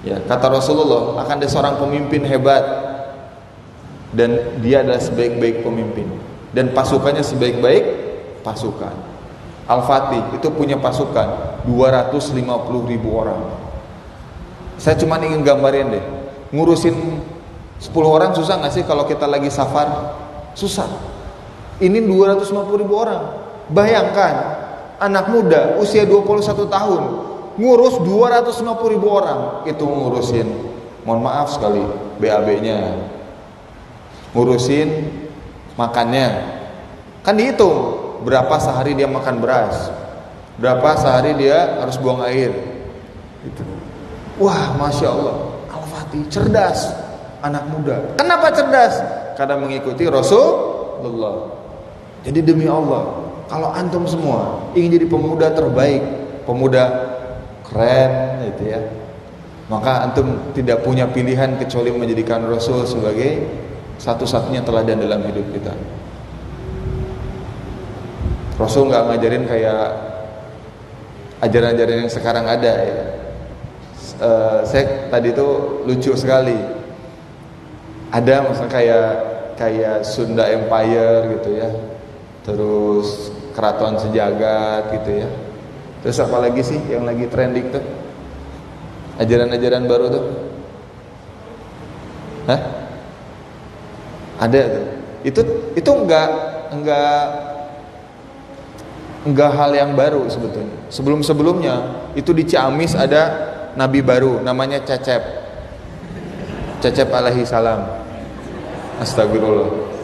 [0.07, 2.63] Ya, kata Rasulullah akan ada seorang pemimpin hebat
[4.15, 6.07] dan dia adalah sebaik-baik pemimpin
[6.55, 7.83] dan pasukannya sebaik-baik
[8.41, 8.95] pasukan.
[9.67, 12.39] Al-Fatih itu punya pasukan 250
[12.89, 13.69] ribu orang
[14.79, 16.05] saya cuma ingin gambarin deh,
[16.55, 16.95] ngurusin
[17.83, 20.15] 10 orang susah nggak sih kalau kita lagi safar?
[20.55, 20.87] Susah.
[21.83, 23.48] Ini 250 ribu orang.
[23.69, 24.33] Bayangkan,
[24.97, 27.03] anak muda usia 21 tahun
[27.59, 30.47] ngurus 250 ribu orang itu ngurusin
[31.03, 31.83] mohon maaf sekali
[32.23, 32.95] BAB-nya
[34.31, 34.87] ngurusin
[35.75, 36.27] makannya
[37.23, 39.91] kan dihitung berapa sehari dia makan beras
[40.59, 42.51] berapa sehari dia harus buang air
[43.43, 43.63] gitu.
[44.39, 46.95] Wah, masya Allah, Al-Fatih cerdas,
[47.43, 48.15] anak muda.
[48.15, 48.99] Kenapa cerdas?
[49.35, 51.59] Karena mengikuti Rasulullah.
[52.23, 53.18] Jadi demi Allah,
[53.49, 56.05] kalau antum semua ingin jadi pemuda terbaik,
[56.45, 56.83] pemuda
[57.65, 58.81] keren, gitu ya,
[59.67, 63.49] maka antum tidak punya pilihan kecuali menjadikan Rasul sebagai
[63.97, 65.73] satu-satunya teladan dalam hidup kita.
[68.55, 69.83] Rasul nggak ngajarin kayak
[71.39, 72.99] ajaran-ajaran yang sekarang ada ya
[74.19, 75.47] uh, saya tadi itu
[75.87, 76.57] lucu sekali.
[78.09, 79.09] Ada maksudnya kayak
[79.55, 81.69] kayak Sunda Empire gitu ya.
[82.43, 85.29] Terus Keraton Sejagat gitu ya.
[85.99, 87.83] Terus apa lagi sih yang lagi trending tuh?
[89.19, 90.23] Ajaran-ajaran baru tuh?
[92.47, 92.61] Hah?
[94.39, 94.85] Ada tuh.
[95.27, 95.41] Itu
[95.75, 96.29] itu enggak
[96.71, 97.19] enggak
[99.27, 100.79] enggak hal yang baru sebetulnya.
[100.87, 101.75] Sebelum-sebelumnya
[102.15, 105.21] itu di Ciamis ada nabi baru namanya Cecep
[106.79, 107.83] Cecep alaihi salam
[109.03, 109.98] astagfirullah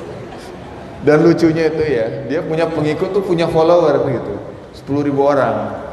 [1.05, 4.33] dan lucunya itu ya dia punya pengikut tuh punya follower gitu.
[4.89, 5.85] 10 ribu orang.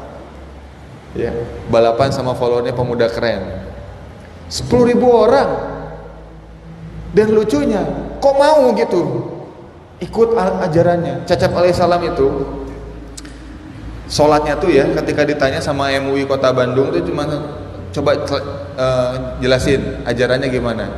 [1.13, 1.29] Ya
[1.69, 3.61] balapan sama followernya pemuda keren.
[4.49, 5.49] 10 ribu orang.
[7.13, 7.85] Dan lucunya
[8.17, 9.01] kok mau gitu?
[10.01, 11.29] Ikut ajarannya.
[11.29, 12.27] Cecep alaihissalam itu
[14.09, 17.23] sholatnya tuh ya ketika ditanya sama MUI Kota Bandung tuh cuma
[17.93, 18.11] coba
[18.81, 20.89] uh, jelasin ajarannya gimana.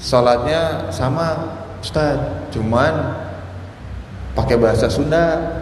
[0.00, 2.20] Sholatnya sama Ustaz
[2.52, 3.16] cuman
[4.36, 5.56] pakai bahasa Sunda.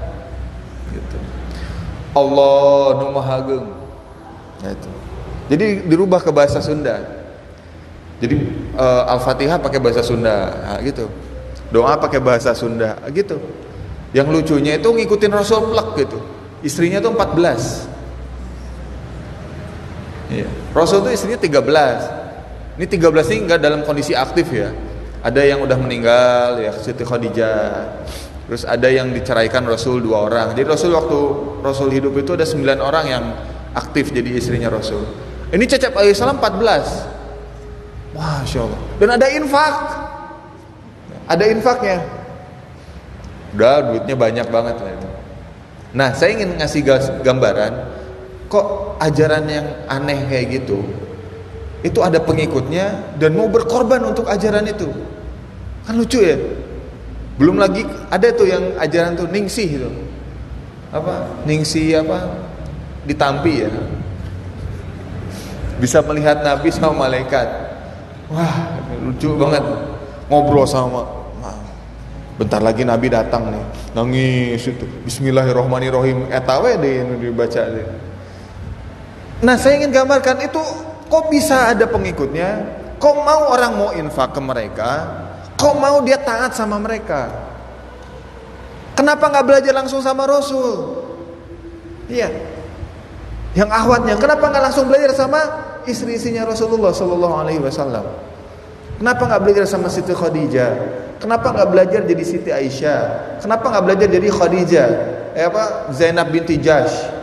[0.90, 1.18] Gitu.
[2.16, 3.66] Allah nu mahageng
[4.64, 4.90] gitu.
[5.46, 6.98] jadi dirubah ke bahasa Sunda.
[8.18, 8.35] Jadi
[8.74, 10.50] uh, Al-Fatihah pakai bahasa Sunda.
[10.59, 11.07] Nah, gitu.
[11.70, 12.98] Doa pakai bahasa Sunda.
[13.14, 13.38] Gitu.
[14.11, 16.18] Yang lucunya itu ngikutin Rasul plek gitu.
[16.66, 17.98] Istrinya tuh 14
[20.28, 20.48] Iya.
[20.76, 22.76] Rasul itu istrinya 13.
[22.78, 24.70] Ini 13 ini enggak dalam kondisi aktif ya.
[25.18, 28.04] Ada yang udah meninggal ya Siti Khadijah.
[28.48, 30.57] Terus ada yang diceraikan Rasul dua orang.
[30.57, 31.18] Jadi Rasul waktu
[31.61, 33.24] Rasul hidup itu ada 9 orang yang
[33.76, 35.04] aktif jadi istrinya Rasul.
[35.52, 38.16] Ini Cecep alaihissalam 14.
[38.16, 38.81] Masya Allah.
[38.96, 39.74] Dan ada infak.
[41.28, 42.00] Ada infaknya.
[43.52, 45.09] Udah duitnya banyak banget lah itu.
[45.92, 46.85] Nah saya ingin ngasih
[47.20, 47.72] gambaran
[48.48, 50.85] kok ajaran yang aneh kayak gitu
[51.86, 54.90] itu ada pengikutnya dan mau berkorban untuk ajaran itu.
[55.86, 56.34] Kan lucu ya.
[57.38, 59.90] Belum lagi ada tuh yang ajaran tuh ningsih itu.
[60.90, 61.46] Apa?
[61.46, 62.34] Ningsih apa?
[63.06, 63.70] Ditampi ya.
[65.78, 67.46] Bisa melihat nabi sama malaikat.
[68.26, 68.74] Wah
[69.06, 69.62] lucu banget.
[70.28, 71.18] Ngobrol sama
[72.38, 73.64] bentar lagi nabi datang nih.
[73.94, 74.86] Nangis itu.
[75.06, 77.86] Bismillahirrohmanirrohim etawe deh dibaca deh.
[79.42, 80.62] Nah saya ingin gambarkan itu
[81.09, 82.51] kok bisa ada pengikutnya,
[83.01, 84.92] kok mau orang mau infak ke mereka,
[85.59, 87.27] Kok mau dia taat sama mereka?
[88.94, 91.03] Kenapa nggak belajar langsung sama Rasul?
[92.07, 92.31] Iya.
[93.59, 95.40] Yang ahwatnya, kenapa nggak langsung belajar sama
[95.83, 98.07] istri-istrinya Rasulullah Shallallahu Alaihi Wasallam?
[99.03, 100.71] Kenapa nggak belajar sama Siti Khadijah?
[101.18, 103.03] Kenapa nggak belajar jadi Siti Aisyah?
[103.42, 104.88] Kenapa nggak belajar jadi Khadijah?
[105.35, 105.90] Eh apa?
[105.90, 107.17] Zainab binti Jash.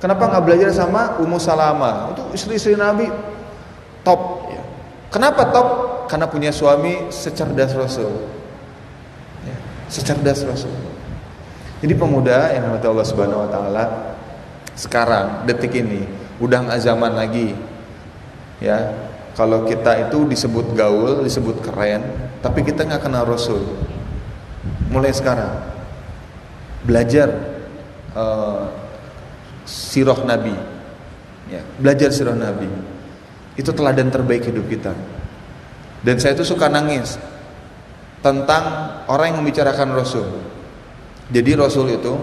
[0.00, 2.16] Kenapa nggak belajar sama Ummu Salama?
[2.16, 3.12] Itu istri-istri Nabi
[4.00, 4.48] top.
[4.48, 4.62] Ya.
[5.12, 5.68] Kenapa top?
[6.08, 8.08] Karena punya suami secerdas Rasul.
[9.44, 9.56] Ya,
[9.92, 10.72] secerdas Rasul.
[11.84, 13.84] Jadi pemuda yang namanya Allah Subhanahu Wa Taala
[14.80, 16.08] sekarang detik ini
[16.40, 17.52] udah nggak zaman lagi
[18.64, 18.96] ya
[19.36, 22.00] kalau kita itu disebut gaul disebut keren
[22.40, 23.60] tapi kita nggak kenal Rasul
[24.88, 25.52] mulai sekarang
[26.88, 27.28] belajar
[28.16, 28.79] uh,
[29.70, 30.54] sirah Nabi.
[31.46, 32.66] Ya, belajar sirah Nabi.
[33.54, 34.92] Itu teladan terbaik hidup kita.
[36.02, 37.20] Dan saya itu suka nangis
[38.24, 38.64] tentang
[39.06, 40.26] orang yang membicarakan Rasul.
[41.30, 42.14] Jadi Rasul itu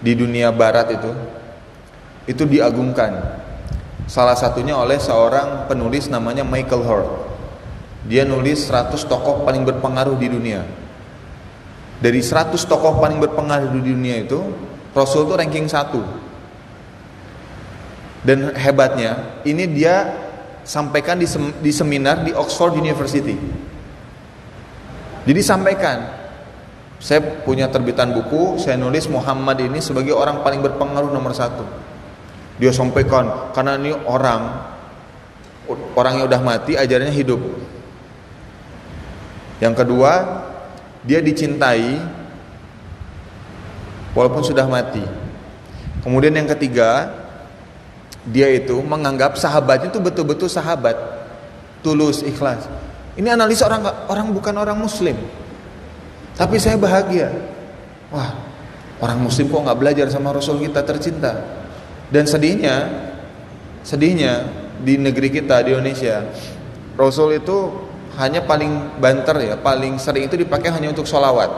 [0.00, 1.12] di dunia barat itu
[2.26, 3.42] itu diagungkan
[4.06, 7.08] salah satunya oleh seorang penulis namanya Michael Hort.
[8.06, 10.62] Dia nulis 100 tokoh paling berpengaruh di dunia.
[12.02, 14.42] Dari 100 tokoh paling berpengaruh di dunia itu
[14.90, 16.21] Rasul itu ranking 1
[18.22, 20.14] dan hebatnya ini dia
[20.62, 23.34] sampaikan di, sem di seminar di Oxford University
[25.22, 26.22] jadi sampaikan
[27.02, 31.66] saya punya terbitan buku, saya nulis Muhammad ini sebagai orang paling berpengaruh nomor satu.
[32.62, 34.70] Dia sampaikan, karena ini orang,
[35.98, 37.42] orang yang udah mati, ajarannya hidup.
[39.58, 40.12] Yang kedua,
[41.02, 41.98] dia dicintai,
[44.14, 45.02] walaupun sudah mati.
[46.06, 47.10] Kemudian yang ketiga,
[48.28, 50.94] dia itu menganggap sahabatnya itu betul-betul sahabat,
[51.82, 52.70] tulus, ikhlas.
[53.18, 55.18] Ini analisa orang orang bukan orang muslim.
[56.38, 57.28] Tapi saya bahagia.
[58.14, 58.32] Wah,
[59.02, 61.34] orang muslim kok nggak belajar sama Rasul kita tercinta.
[62.12, 62.88] Dan sedihnya,
[63.82, 64.46] sedihnya
[64.80, 66.22] di negeri kita di Indonesia,
[66.94, 67.72] Rasul itu
[68.20, 71.48] hanya paling banter ya, paling sering itu dipakai hanya untuk sholawat.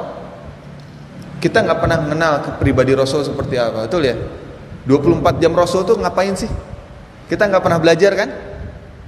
[1.42, 4.16] Kita nggak pernah mengenal pribadi Rasul seperti apa, betul ya?
[4.84, 6.48] 24 jam Rasul tuh ngapain sih?
[7.28, 8.28] Kita nggak pernah belajar kan?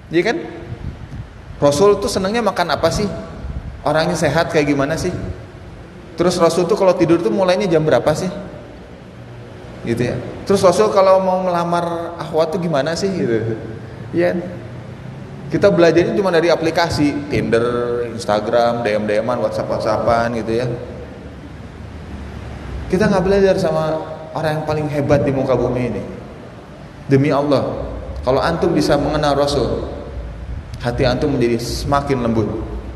[0.08, 0.36] Iya kan?
[1.60, 3.08] Rasul tuh senangnya makan apa sih?
[3.84, 5.12] Orangnya sehat kayak gimana sih?
[6.16, 8.28] Terus Rasul tuh kalau tidur tuh mulainya jam berapa sih?
[9.84, 10.16] Gitu ya.
[10.48, 13.56] Terus Rasul kalau mau melamar akhwat tuh gimana sih gitu.
[14.16, 14.40] Iya.
[15.46, 20.66] Kita belajarnya cuma dari aplikasi Tinder, Instagram, DM-DMan, WhatsApp-WhatsAppan gitu ya.
[22.90, 26.02] Kita nggak belajar sama orang yang paling hebat di muka bumi ini.
[27.08, 27.64] Demi Allah,
[28.20, 29.88] kalau antum bisa mengenal Rasul,
[30.84, 32.48] hati antum menjadi semakin lembut.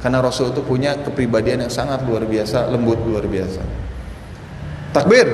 [0.04, 3.60] Karena Rasul itu punya kepribadian yang sangat luar biasa, lembut luar biasa.
[4.90, 5.28] Takbir.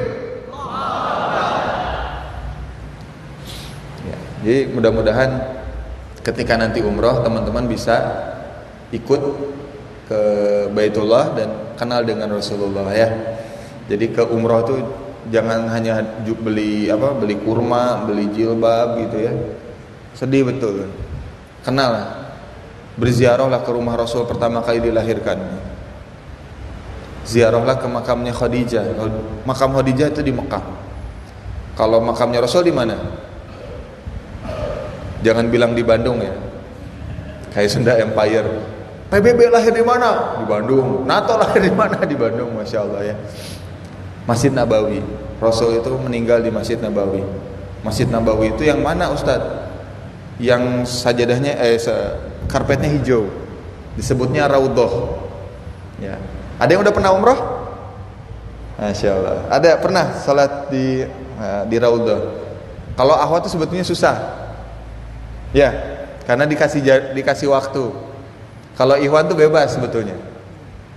[4.04, 5.30] Ya, jadi mudah-mudahan
[6.20, 7.96] ketika nanti umroh teman-teman bisa
[8.90, 9.22] ikut
[10.06, 10.20] ke
[10.74, 13.08] Baitullah dan kenal dengan Rasulullah ya.
[13.86, 14.76] Jadi ke umroh itu
[15.30, 19.32] jangan hanya beli apa beli kurma, beli jilbab gitu ya.
[20.16, 20.88] Sedih betul.
[21.66, 22.08] Kenal lah.
[22.96, 25.36] Berziarahlah ke rumah Rasul pertama kali dilahirkan.
[27.26, 28.96] Ziarahlah ke makamnya Khadijah.
[29.44, 30.62] Makam Khadijah itu di Mekah.
[31.76, 32.96] Kalau makamnya Rasul di mana?
[35.20, 36.32] Jangan bilang di Bandung ya.
[37.52, 38.48] Kayak Sunda Empire.
[39.12, 40.40] PBB lahir di mana?
[40.40, 41.04] Di Bandung.
[41.04, 42.00] NATO lahir di mana?
[42.00, 43.16] Di Bandung masya Allah ya.
[44.26, 44.98] Masjid Nabawi
[45.36, 47.20] Rasul itu meninggal di Masjid Nabawi.
[47.84, 49.68] Masjid Nabawi itu yang mana Ustadz
[50.40, 51.76] yang sajadahnya eh
[52.48, 53.28] karpetnya hijau.
[53.96, 55.20] Disebutnya raudhoh
[56.00, 56.16] ya.
[56.56, 57.40] Ada yang udah pernah umroh?
[58.76, 61.00] Masya Allah ada pernah salat di
[61.40, 62.44] uh, di raudhoh
[62.96, 64.16] kalau ahwat itu sebetulnya susah.
[65.52, 65.72] Ya
[66.24, 66.80] karena dikasih
[67.12, 67.92] dikasih waktu.
[68.76, 70.16] Kalau ikhwan tuh bebas sebetulnya.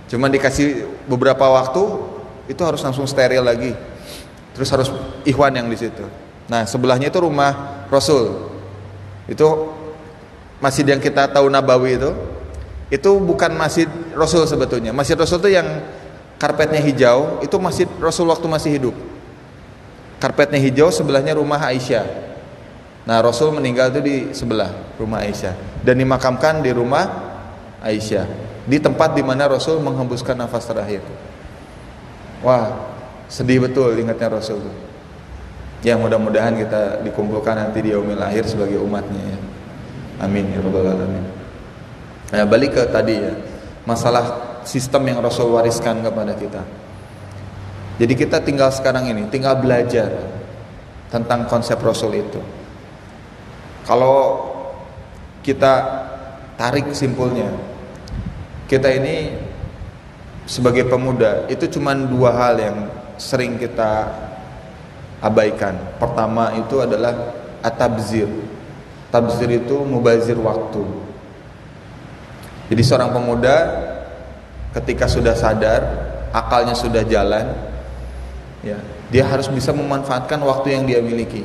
[0.08, 1.80] Cuman dikasih beberapa waktu
[2.50, 3.72] itu harus langsung steril lagi
[4.60, 4.88] terus harus
[5.24, 6.04] ikhwan yang di situ
[6.52, 8.52] nah sebelahnya itu rumah Rasul
[9.24, 9.48] itu
[10.60, 12.12] masjid yang kita tahu Nabawi itu
[12.90, 13.86] itu bukan masjid
[14.18, 14.90] Rasul sebetulnya.
[14.90, 15.66] Masjid Rasul itu yang
[16.42, 18.94] karpetnya hijau, itu masjid Rasul waktu masih hidup.
[20.18, 22.04] Karpetnya hijau, sebelahnya rumah Aisyah.
[23.06, 27.08] Nah, Rasul meninggal itu di sebelah rumah Aisyah dan dimakamkan di rumah
[27.80, 28.26] Aisyah,
[28.66, 31.00] di tempat di mana Rasul menghembuskan nafas terakhir.
[32.42, 32.89] Wah,
[33.30, 34.58] sedih betul ingatnya Rasul.
[35.80, 39.38] Ya mudah-mudahan kita dikumpulkan nanti di yaumil akhir sebagai umatnya ya.
[40.20, 41.24] Amin ya alamin.
[42.30, 43.32] Nah, balik ke tadi ya.
[43.88, 46.60] masalah sistem yang Rasul wariskan kepada kita.
[47.96, 50.12] Jadi kita tinggal sekarang ini, tinggal belajar
[51.08, 52.40] tentang konsep Rasul itu.
[53.88, 54.46] Kalau
[55.40, 56.04] kita
[56.60, 57.48] tarik simpulnya,
[58.68, 59.32] kita ini
[60.44, 62.76] sebagai pemuda itu cuma dua hal yang
[63.20, 64.08] sering kita
[65.20, 65.76] abaikan.
[66.00, 68.26] Pertama itu adalah atabzir.
[69.12, 70.80] Tabzir itu mubazir waktu.
[72.72, 73.56] Jadi seorang pemuda
[74.72, 75.82] ketika sudah sadar,
[76.32, 77.52] akalnya sudah jalan,
[78.64, 78.78] ya
[79.10, 81.42] dia harus bisa memanfaatkan waktu yang dia miliki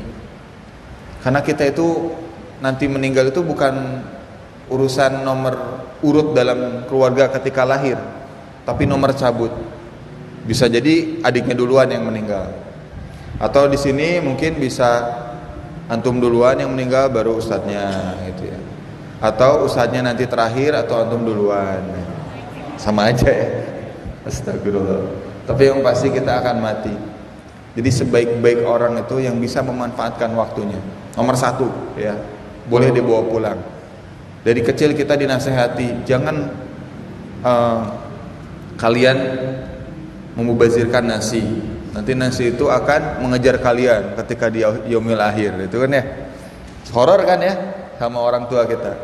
[1.25, 2.13] karena kita itu
[2.61, 4.05] nanti meninggal itu bukan
[4.69, 7.97] urusan nomor urut dalam keluarga ketika lahir
[8.63, 9.49] tapi nomor cabut
[10.45, 12.53] bisa jadi adiknya duluan yang meninggal.
[13.41, 15.03] Atau di sini mungkin bisa
[15.91, 18.59] antum duluan yang meninggal baru ustadznya gitu ya.
[19.19, 21.81] Atau ustadznya nanti terakhir atau antum duluan.
[22.77, 23.49] Sama aja ya.
[24.25, 25.01] Astagfirullah.
[25.45, 26.93] Tapi yang pasti kita akan mati.
[27.75, 30.79] Jadi sebaik-baik orang itu yang bisa memanfaatkan waktunya.
[31.17, 31.67] Nomor satu
[31.99, 32.15] ya.
[32.65, 33.59] Boleh dibawa pulang.
[34.41, 36.49] Dari kecil kita dinasehati jangan
[37.41, 37.81] uh,
[38.77, 39.17] kalian
[40.35, 41.41] memubazirkan nasi
[41.95, 46.03] nanti nasi itu akan mengejar kalian ketika di yaumil akhir itu kan ya
[46.91, 47.53] horor kan ya
[47.95, 48.99] sama orang tua kita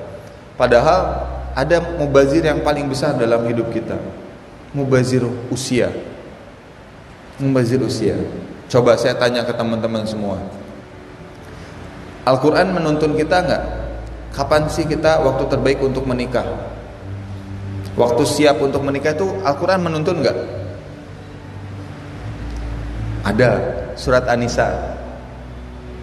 [0.60, 3.96] padahal ada mubazir yang paling besar dalam hidup kita
[4.76, 5.92] mubazir usia
[7.42, 8.16] membazir usia.
[8.70, 10.38] Coba saya tanya ke teman-teman semua.
[12.24, 13.64] Al-Quran menuntun kita nggak?
[14.32, 16.46] Kapan sih kita waktu terbaik untuk menikah?
[18.00, 20.38] Waktu siap untuk menikah itu Al-Quran menuntun nggak?
[23.22, 23.50] Ada
[23.98, 24.98] surat An-Nisa.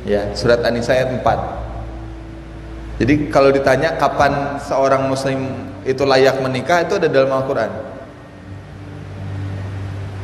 [0.06, 3.02] Ya, surat An-Nisa ayat 4.
[3.02, 5.50] Jadi kalau ditanya kapan seorang muslim
[5.86, 7.88] itu layak menikah itu ada dalam Al-Quran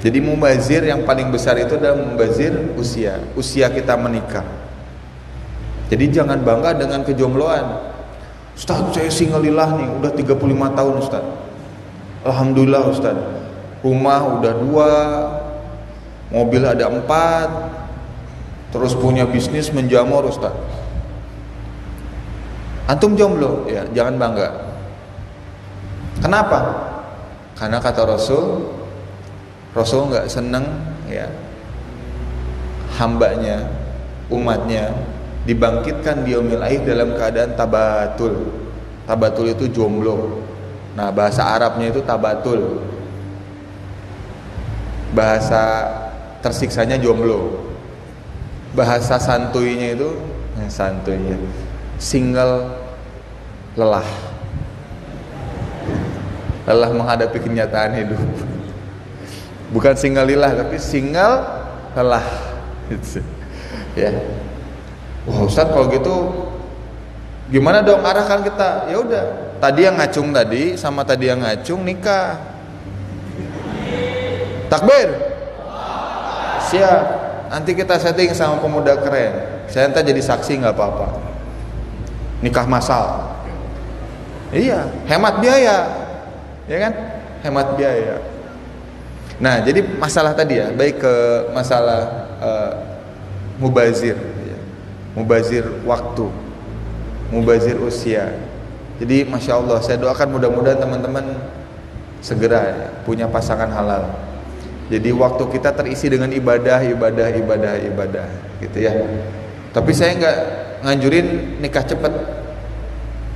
[0.05, 4.45] jadi mubazir yang paling besar itu adalah mubazir usia, usia kita menikah.
[5.89, 7.65] Jadi jangan bangga dengan kejombloan.
[8.53, 11.25] Ustaz, saya singlilah nih, udah 35 tahun Ustaz.
[12.21, 13.17] Alhamdulillah Ustaz.
[13.81, 14.91] Rumah udah dua,
[16.35, 17.49] mobil ada empat,
[18.75, 20.51] terus punya bisnis menjamur Ustaz.
[22.91, 24.49] Antum jomblo, ya jangan bangga.
[26.19, 26.59] Kenapa?
[27.55, 28.67] Karena kata Rasul,
[29.73, 30.67] Rasul nggak seneng
[31.07, 31.31] ya
[32.95, 33.67] hambanya
[34.31, 34.95] umatnya
[35.45, 36.33] dibangkitkan di
[36.87, 38.55] dalam keadaan tabatul
[39.05, 40.41] tabatul itu jomblo
[40.95, 42.81] nah bahasa Arabnya itu tabatul
[45.11, 45.91] bahasa
[46.45, 47.73] tersiksanya jomblo.
[48.77, 50.13] Bahasa santuinya itu
[50.61, 51.41] eh, santuinya
[51.97, 52.69] single
[53.81, 54.05] lelah.
[56.69, 58.21] Lelah menghadapi kenyataan hidup.
[59.73, 61.41] Bukan single lillah tapi single
[61.97, 62.27] lelah.
[62.93, 63.25] Gitu.
[63.97, 64.13] ya.
[65.25, 66.15] Wah Ustaz kalau gitu
[67.49, 68.05] gimana dong?
[68.05, 68.93] Arahkan kita.
[68.93, 69.25] Ya udah
[69.65, 72.37] tadi yang ngacung tadi sama tadi yang ngacung nikah.
[74.69, 75.34] Takbir
[76.75, 77.03] siap
[77.55, 79.63] nanti kita setting sama pemuda keren.
[79.71, 81.07] Saya nanti jadi saksi nggak apa-apa.
[82.43, 83.35] Nikah masal
[84.55, 85.79] iya hemat biaya.
[86.65, 86.93] Ya kan?
[87.45, 88.17] Hemat biaya.
[89.43, 91.15] Nah, jadi masalah tadi ya, baik ke
[91.51, 92.73] masalah uh,
[93.59, 94.15] mubazir,
[94.47, 94.59] ya.
[95.13, 96.31] mubazir waktu,
[97.35, 98.31] mubazir usia.
[99.03, 101.35] Jadi, masya Allah, saya doakan mudah-mudahan teman-teman
[102.23, 104.07] segera ya, punya pasangan halal.
[104.93, 108.29] Jadi waktu kita terisi dengan ibadah, ibadah, ibadah, ibadah,
[108.61, 108.93] gitu ya.
[109.73, 110.39] Tapi saya nggak
[110.85, 111.27] nganjurin
[111.65, 112.13] nikah cepat.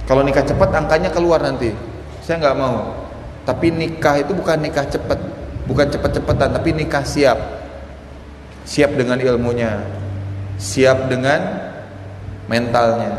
[0.05, 1.73] Kalau nikah cepat angkanya keluar nanti.
[2.21, 2.93] Saya nggak mau.
[3.49, 5.17] Tapi nikah itu bukan nikah cepat
[5.69, 7.37] bukan cepet-cepetan tapi nikah siap
[8.65, 9.85] siap dengan ilmunya
[10.57, 11.69] siap dengan
[12.49, 13.13] mentalnya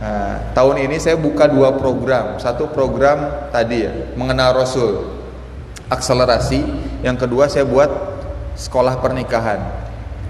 [0.00, 5.12] nah, tahun ini saya buka dua program satu program tadi ya mengenal Rasul
[5.92, 6.64] akselerasi
[7.02, 7.90] yang kedua saya buat
[8.54, 9.60] sekolah pernikahan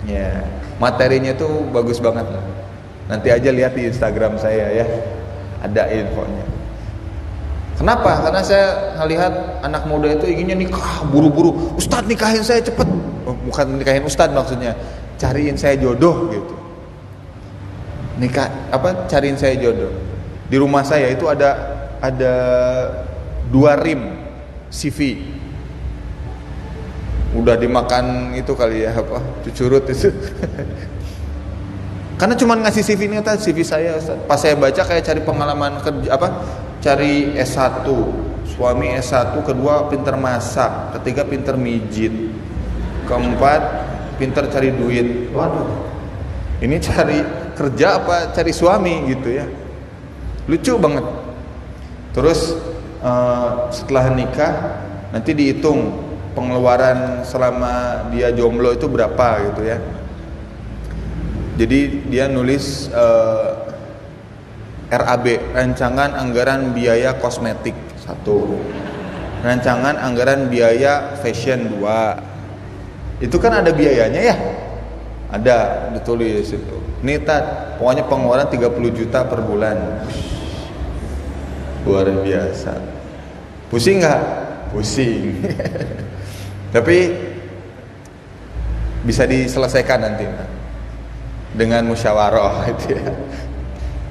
[0.09, 0.43] ya
[0.81, 2.45] materinya tuh bagus banget lah
[3.07, 4.87] nanti aja lihat di Instagram saya ya
[5.63, 6.53] ada infonya
[7.83, 8.23] Kenapa?
[8.23, 11.75] Karena saya melihat anak muda itu inginnya nikah buru-buru.
[11.75, 12.87] Ustadz nikahin saya cepet.
[13.27, 14.79] Oh, bukan nikahin Ustadz maksudnya.
[15.19, 16.55] Cariin saya jodoh gitu.
[18.23, 19.11] Nikah apa?
[19.11, 19.91] Cariin saya jodoh.
[20.47, 21.59] Di rumah saya itu ada
[21.99, 22.35] ada
[23.51, 24.15] dua rim
[24.71, 25.19] CV.
[27.33, 29.21] Udah dimakan itu kali ya apa?
[29.47, 30.13] Cucurut itu.
[32.21, 33.97] Karena cuma ngasih CV ini CV saya.
[34.29, 36.29] Pas saya baca kayak cari pengalaman kerja apa?
[36.83, 37.87] cari S1
[38.43, 42.11] suami S1 kedua pinter masak ketiga pinter mijit
[43.07, 43.63] keempat
[44.19, 45.71] pinter cari duit waduh
[46.59, 47.23] ini cari
[47.55, 49.47] kerja apa cari suami gitu ya
[50.51, 51.07] lucu banget
[52.19, 52.59] terus
[52.99, 54.53] uh, setelah nikah
[55.15, 56.02] nanti dihitung
[56.33, 59.79] pengeluaran selama dia jomblo itu berapa gitu ya.
[61.61, 63.69] Jadi dia nulis uh,
[64.89, 68.57] eh, RAB rancangan anggaran biaya kosmetik satu.
[69.45, 72.17] Rancangan anggaran biaya fashion dua.
[73.21, 74.37] Itu kan ada biayanya ya?
[75.33, 75.57] Ada
[75.97, 76.77] ditulis itu.
[77.03, 77.39] Nita
[77.79, 80.07] pokoknya pengeluaran 30 juta per bulan.
[81.83, 82.79] Luar biasa.
[83.67, 84.23] Pusing nggak?
[84.71, 85.43] Pusing
[86.73, 87.13] tapi
[89.05, 90.25] bisa diselesaikan nanti
[91.53, 93.05] dengan musyawarah itu ya.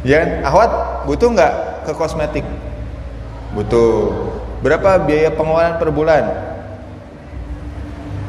[0.02, 1.54] Ya ahwat butuh nggak
[1.90, 2.46] ke kosmetik?
[3.58, 4.14] Butuh.
[4.62, 6.24] Berapa biaya pengeluaran per bulan?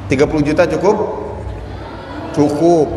[0.08, 0.96] 30 juta cukup?
[2.32, 2.88] Cukup.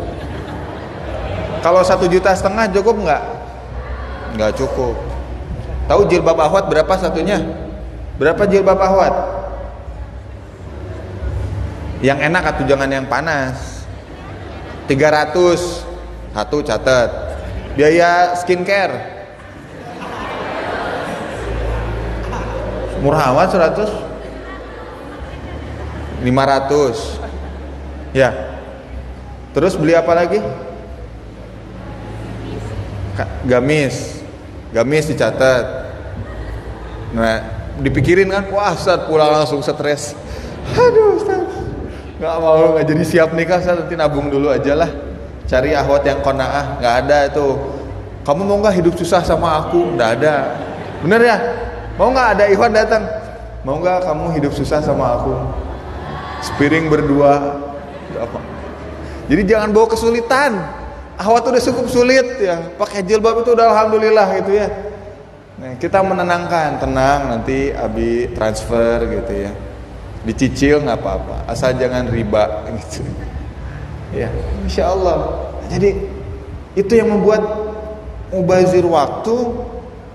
[1.60, 3.22] Kalau satu juta setengah cukup nggak?
[4.40, 4.96] Nggak cukup.
[5.88, 7.44] Tahu jilbab ahwat berapa satunya?
[8.16, 9.14] Berapa jilbab ahwat
[12.04, 13.84] yang enak atau jangan yang panas
[14.86, 15.32] 300
[16.36, 17.08] satu catat.
[17.76, 19.16] Biaya skincare.
[23.00, 23.88] Murah amat 100.
[26.24, 27.20] 500.
[28.16, 28.32] Ya.
[29.56, 30.40] Terus beli apa lagi?
[33.48, 34.20] Gamis.
[34.72, 35.88] Gamis dicatat.
[37.16, 37.40] Nah,
[37.80, 40.12] dipikirin kan, wah Ustaz pulang langsung stres.
[40.76, 41.15] Aduh
[42.16, 42.24] Ustaz.
[42.24, 44.90] Gak mau nggak jadi siap nikah, Ustaz nanti nabung dulu aja lah.
[45.46, 46.80] Cari ahwat yang konaah.
[46.80, 47.46] Nggak ada itu.
[48.26, 49.94] Kamu mau nggak hidup susah sama aku?
[49.94, 50.34] Nggak ada.
[51.04, 51.36] Bener ya?
[51.94, 53.04] Mau nggak ada Iwan datang?
[53.62, 55.32] Mau nggak kamu hidup susah sama aku?
[56.42, 57.62] Spiring berdua.
[59.30, 60.58] Jadi jangan bawa kesulitan.
[61.16, 62.60] Ahwat udah cukup sulit ya.
[62.76, 64.68] Pakai jilbab itu udah alhamdulillah gitu ya.
[65.56, 66.76] Nah, kita menenangkan.
[66.76, 69.65] Tenang nanti abi transfer gitu ya
[70.26, 71.46] dicicil nggak apa-apa.
[71.46, 72.42] Asal jangan riba
[72.82, 73.06] gitu.
[74.10, 74.30] Ya
[74.66, 75.94] insya Allah jadi
[76.74, 77.42] itu yang membuat
[78.34, 79.34] mubazir waktu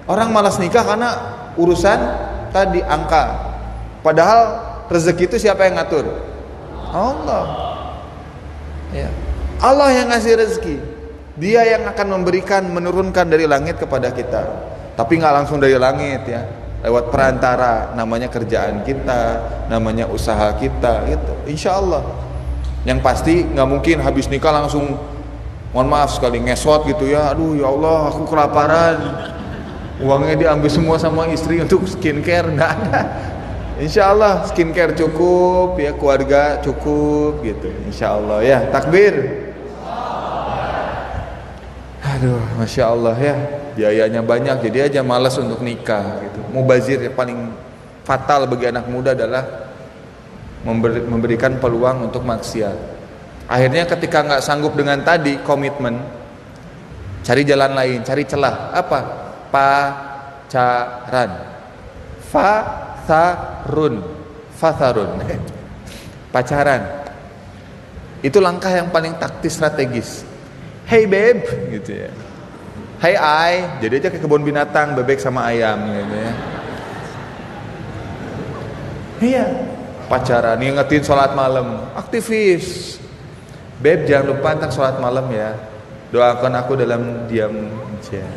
[0.06, 1.10] orang malas nikah karena
[1.56, 2.00] urusan
[2.52, 3.52] tadi angka.
[4.04, 4.40] Padahal
[4.92, 6.06] rezeki itu siapa yang ngatur?
[6.92, 7.46] Allah.
[8.92, 9.08] Ya.
[9.64, 10.78] Allah yang ngasih rezeki.
[11.40, 14.44] Dia yang akan memberikan menurunkan dari langit kepada kita.
[15.00, 21.34] Tapi nggak langsung dari langit ya lewat perantara namanya kerjaan kita namanya usaha kita gitu.
[21.46, 22.02] Insya Allah
[22.82, 24.98] yang pasti nggak mungkin habis nikah langsung
[25.72, 27.34] mohon maaf sekali ngesot gitu ya.
[27.34, 28.98] Aduh ya Allah aku kelaparan.
[30.02, 33.02] Uangnya diambil semua sama istri untuk skincare nggak ada.
[33.78, 37.70] Insya Allah skincare cukup ya keluarga cukup gitu.
[37.86, 39.51] Insya Allah ya takbir
[42.22, 43.36] aduh Masya Allah ya
[43.74, 47.50] biayanya banyak jadi aja malas untuk nikah gitu mubazir yang paling
[48.06, 49.72] fatal bagi anak muda adalah
[50.66, 52.78] memberi, memberikan peluang untuk maksiat.
[53.52, 56.00] Akhirnya ketika nggak sanggup dengan tadi komitmen,
[57.26, 58.72] cari jalan lain, cari celah.
[58.72, 59.00] Apa?
[59.52, 61.32] Pacaran.
[62.32, 63.96] Fatharun.
[64.56, 65.12] Fatharun.
[66.34, 66.82] Pacaran.
[68.22, 70.24] Itu langkah yang paling taktis strategis.
[70.92, 72.12] Hey babe, gitu ya.
[73.00, 76.32] Hey I, jadi aja ke kebun binatang bebek sama ayam gitu ya.
[79.24, 79.46] Iya,
[80.12, 81.88] pacaran ngingetin sholat malam.
[81.96, 83.00] Aktivis.
[83.80, 85.56] Beb jangan lupa tentang sholat malam ya.
[86.12, 88.28] Doakan aku dalam diam aja.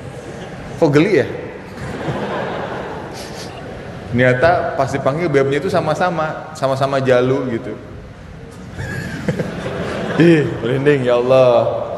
[0.78, 1.28] Kok geli ya?
[4.14, 6.54] Ternyata pas dipanggil bebnya itu sama-sama.
[6.54, 7.74] Sama-sama jalu gitu.
[10.22, 11.90] Ih merinding ya Allah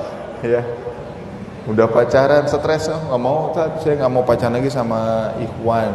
[0.46, 0.62] ya.
[1.66, 3.50] Udah pacaran stres oh, nggak mau
[3.82, 5.92] saya nggak mau pacaran lagi sama Ikhwan.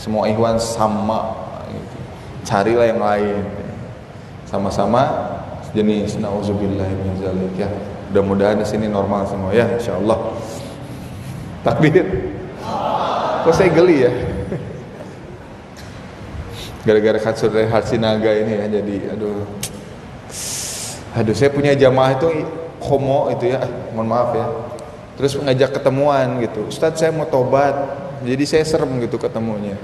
[0.00, 1.36] Semua Ikhwan sama
[2.48, 3.44] carilah yang lain.
[4.48, 5.04] Sama-sama
[5.76, 6.88] jenis nauzubillah
[7.60, 7.68] ya.
[8.08, 10.16] Mudah-mudahan di sini normal semua ya insyaallah.
[11.60, 12.06] Takbir.
[13.44, 14.12] Kok saya geli ya?
[16.86, 19.44] Gara-gara katsur dari Hatsinaga ini ya jadi aduh.
[21.18, 22.46] Aduh saya punya jamaah itu
[22.82, 23.64] homo itu ya
[23.96, 24.46] mohon maaf ya
[25.16, 27.72] terus ngajak ketemuan gitu Ustadz saya mau tobat
[28.24, 29.76] jadi saya serem gitu ketemunya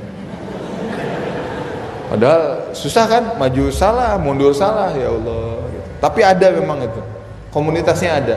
[2.12, 5.64] Padahal susah kan, maju salah, mundur salah, ya Allah.
[5.72, 5.88] Gitu.
[5.96, 7.00] Tapi ada memang itu,
[7.48, 8.36] komunitasnya ada.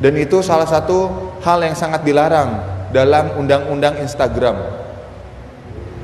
[0.00, 1.12] Dan itu salah satu
[1.44, 4.56] hal yang sangat dilarang dalam undang-undang Instagram.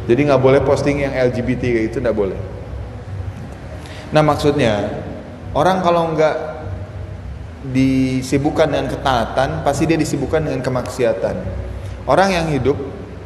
[0.05, 2.37] Jadi nggak boleh posting yang LGBT kayak itu nggak boleh.
[4.13, 5.01] Nah maksudnya
[5.57, 6.58] orang kalau nggak
[7.67, 11.37] disibukkan dengan ketaatan, pasti dia disibukkan dengan kemaksiatan.
[12.07, 12.79] Orang yang hidup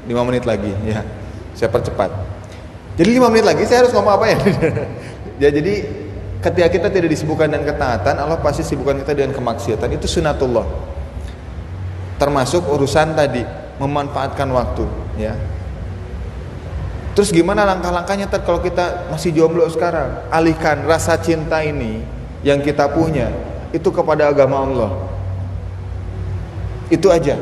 [0.08, 1.04] 5 menit lagi, ya
[1.52, 2.08] saya percepat.
[2.96, 4.38] Jadi 5 menit lagi saya harus ngomong apa ya?
[5.42, 5.74] ya jadi
[6.42, 9.88] ketika kita tidak disibukkan dengan ketaatan, Allah pasti sibukkan kita dengan kemaksiatan.
[9.92, 10.64] Itu sunatullah.
[12.16, 13.44] Termasuk urusan tadi
[13.76, 14.84] memanfaatkan waktu,
[15.20, 15.34] ya.
[17.12, 20.24] Terus gimana langkah-langkahnya kalau kita masih jomblo sekarang?
[20.32, 22.00] Alihkan rasa cinta ini
[22.40, 23.28] yang kita punya
[23.72, 24.90] itu kepada agama Allah.
[26.92, 27.40] Itu aja.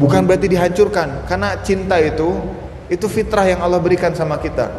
[0.00, 2.34] Bukan berarti dihancurkan karena cinta itu
[2.88, 4.72] itu fitrah yang Allah berikan sama kita.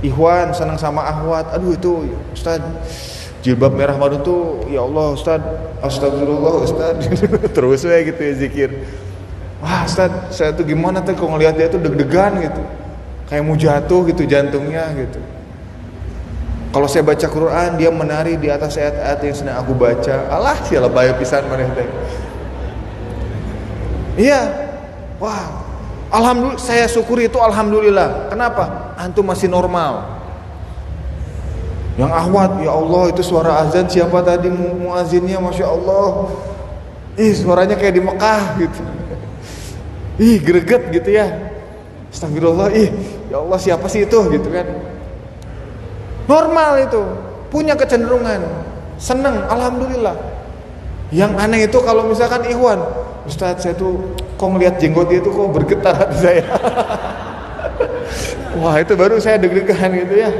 [0.00, 1.52] Ikhwan senang sama ahwat.
[1.56, 2.60] Aduh itu Ustaz
[3.46, 5.38] jilbab merah baru tuh ya Allah Ustaz
[5.78, 6.98] astagfirullah Ustaz
[7.56, 8.70] terus ya gitu ya zikir
[9.62, 12.62] wah Ustaz saya tuh gimana tuh kalau ngelihat dia tuh deg-degan gitu
[13.30, 15.22] kayak mau jatuh gitu jantungnya gitu
[16.76, 20.28] kalau saya baca Quran dia menari di atas ayat-ayat yang sedang aku baca.
[20.28, 21.88] Allah siapa bayar pisan mana teh.
[24.20, 24.44] Iya.
[25.16, 25.64] Wah.
[26.12, 28.28] Alhamdulillah saya syukuri itu alhamdulillah.
[28.28, 28.92] Kenapa?
[29.00, 30.20] Antum masih normal.
[31.96, 34.52] Yang ahwat ya Allah itu suara azan siapa tadi?
[34.52, 36.28] Mu muazinnya masya Allah.
[37.16, 38.82] Ih suaranya kayak di Mekah gitu.
[40.20, 41.56] Ih greget gitu ya.
[42.12, 42.68] Astagfirullah.
[42.76, 42.92] Ih
[43.32, 44.20] ya Allah siapa sih itu?
[44.28, 44.95] Gitu kan
[46.26, 47.02] normal itu.
[47.50, 48.42] Punya kecenderungan.
[48.98, 50.14] Seneng alhamdulillah.
[51.14, 52.82] Yang aneh itu kalau misalkan Ikhwan
[53.26, 56.42] Ustadz saya tuh kok ngeliat jenggot dia tuh kok bergetar hati saya?
[58.62, 60.30] Wah itu baru saya deg-degan gitu ya.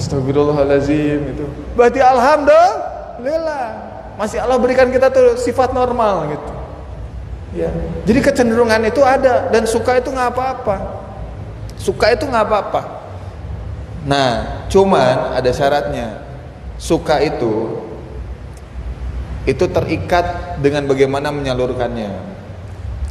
[0.00, 1.44] Astagfirullahaladzim itu.
[1.76, 3.66] Berarti alhamdulillah.
[4.18, 6.50] Masih Allah berikan kita tuh sifat normal gitu.
[7.54, 7.70] Ya.
[8.02, 10.76] Jadi kecenderungan itu ada dan suka itu nggak apa-apa.
[11.78, 12.82] Suka itu nggak apa-apa.
[14.08, 16.24] Nah, cuman ada syaratnya.
[16.80, 17.84] Suka itu
[19.44, 22.12] itu terikat dengan bagaimana menyalurkannya.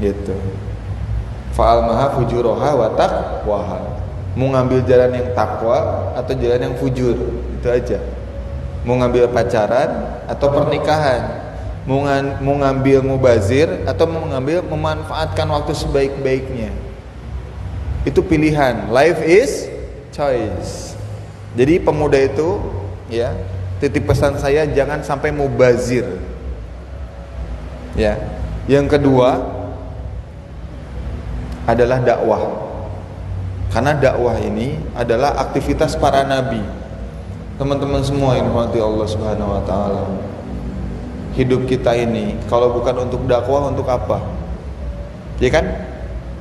[0.02, 0.34] Gitu.
[1.54, 3.80] Fa'al maha fujuroha wa taqwaha.
[4.38, 7.18] Mau ngambil jalan yang takwa atau jalan yang fujur,
[7.58, 7.98] itu aja.
[8.86, 11.48] Mau ngambil pacaran atau pernikahan,
[11.88, 16.70] mau, ngambil mubazir atau mau ngambil memanfaatkan waktu sebaik-baiknya
[18.08, 19.68] itu pilihan life is
[20.16, 20.87] choice
[21.56, 22.60] jadi pemuda itu
[23.08, 23.32] ya
[23.78, 26.06] titip pesan saya jangan sampai mubazir.
[27.96, 28.18] Ya.
[28.68, 29.40] Yang kedua
[31.64, 32.42] adalah dakwah.
[33.72, 36.60] Karena dakwah ini adalah aktivitas para nabi.
[37.58, 40.04] Teman-teman semua yang dirahmati Allah Subhanahu wa taala.
[41.38, 44.20] Hidup kita ini kalau bukan untuk dakwah untuk apa?
[45.38, 45.66] Ya kan?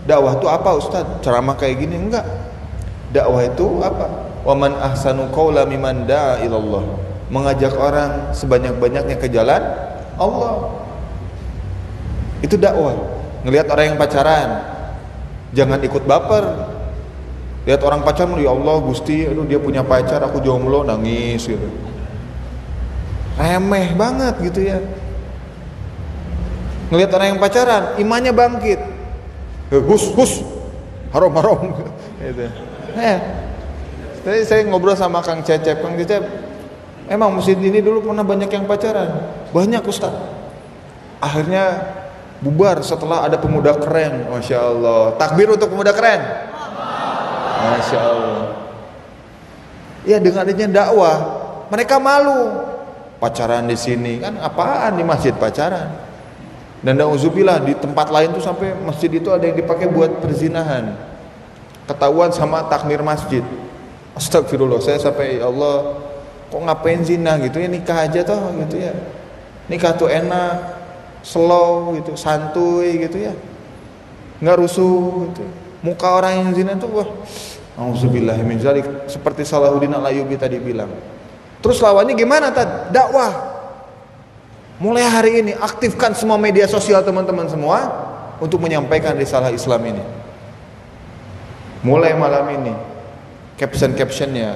[0.09, 1.97] Dakwah itu apa Ustaz ceramah kayak gini?
[2.01, 2.25] Enggak.
[3.13, 6.87] Dakwah itu apa waman ahsanu qaula mimman da'a ilallah.
[7.27, 9.59] Mengajak orang sebanyak-banyaknya ke jalan
[10.15, 10.71] Allah.
[12.39, 12.95] Itu dakwah.
[13.43, 14.49] Ngelihat orang yang pacaran
[15.51, 16.47] jangan ikut baper.
[17.67, 21.67] Lihat orang pacaran ya Allah Gusti aduh dia punya pacar aku jomblo nangis gitu.
[23.35, 24.79] Remeh banget gitu ya.
[26.95, 28.81] Ngelihat orang yang pacaran imannya bangkit.
[29.75, 30.47] Hus hus
[31.11, 31.75] harom harom
[32.23, 32.47] gitu.
[32.95, 33.46] Eh
[34.27, 35.79] tadi saya ngobrol sama Kang Cecep.
[35.79, 36.27] Kang Cecep
[37.07, 39.31] emang masjid ini dulu pernah banyak yang pacaran?
[39.55, 40.11] Banyak Ustaz.
[41.23, 41.95] Akhirnya
[42.43, 45.15] bubar setelah ada pemuda keren Masya Allah.
[45.15, 46.19] Takbir untuk pemuda keren?
[47.71, 48.43] Masya Allah.
[50.03, 51.17] Ya dengan adanya dakwah
[51.71, 52.75] mereka malu.
[53.17, 55.89] Pacaran di sini kan apaan di masjid pacaran?
[56.85, 60.93] Dan nauzubillah di tempat lain tuh sampai masjid itu ada yang dipakai buat perzinahan.
[61.89, 63.41] Ketahuan sama takmir masjid
[64.17, 66.01] astagfirullah saya sampai ya Allah
[66.49, 68.93] kok ngapain zina gitu ya nikah aja toh gitu ya
[69.69, 70.81] nikah tuh enak
[71.21, 73.35] slow gitu santuy gitu ya
[74.41, 75.45] nggak rusuh gitu
[75.85, 77.11] muka orang yang zina tuh wah
[77.77, 78.57] Auzubillah min
[79.05, 80.89] seperti Salahuddin Al-Ayyubi tadi bilang
[81.61, 82.95] Terus lawannya gimana tad?
[82.95, 83.33] Dakwah.
[84.77, 87.91] Mulai hari ini aktifkan semua media sosial teman-teman semua
[88.39, 90.05] untuk menyampaikan risalah Islam ini.
[91.83, 92.96] Mulai malam ini
[93.57, 94.55] caption-captionnya,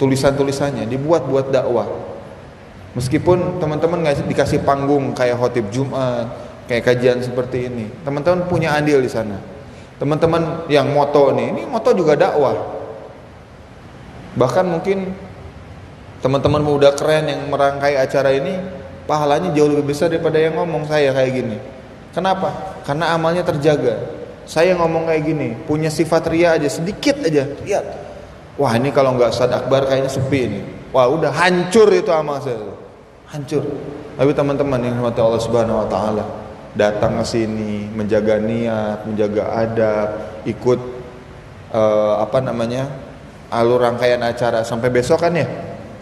[0.00, 1.88] tulisan-tulisannya dibuat buat dakwah.
[2.96, 6.26] Meskipun teman-teman nggak dikasih panggung kayak khotib Jumat,
[6.66, 9.38] kayak kajian seperti ini, teman-teman punya andil di sana.
[10.00, 12.56] Teman-teman yang moto nih, ini moto juga dakwah.
[14.38, 15.12] Bahkan mungkin
[16.18, 18.58] teman-teman muda keren yang merangkai acara ini
[19.06, 21.56] pahalanya jauh lebih besar daripada yang ngomong saya kayak gini
[22.10, 22.50] kenapa
[22.82, 24.02] karena amalnya terjaga
[24.42, 27.84] saya ngomong kayak gini punya sifat ria aja sedikit aja lihat
[28.58, 30.60] wah ini kalau nggak Ustadz Akbar kayaknya sepi ini.
[30.90, 32.58] Wah udah hancur itu amal saya.
[33.30, 33.62] Hancur.
[34.18, 36.24] Tapi teman-teman yang mati Allah Subhanahu Wa Taala
[36.74, 40.08] datang ke sini menjaga niat menjaga adab
[40.44, 40.80] ikut
[41.72, 42.90] uh, apa namanya
[43.48, 45.46] alur rangkaian acara sampai besok kan ya?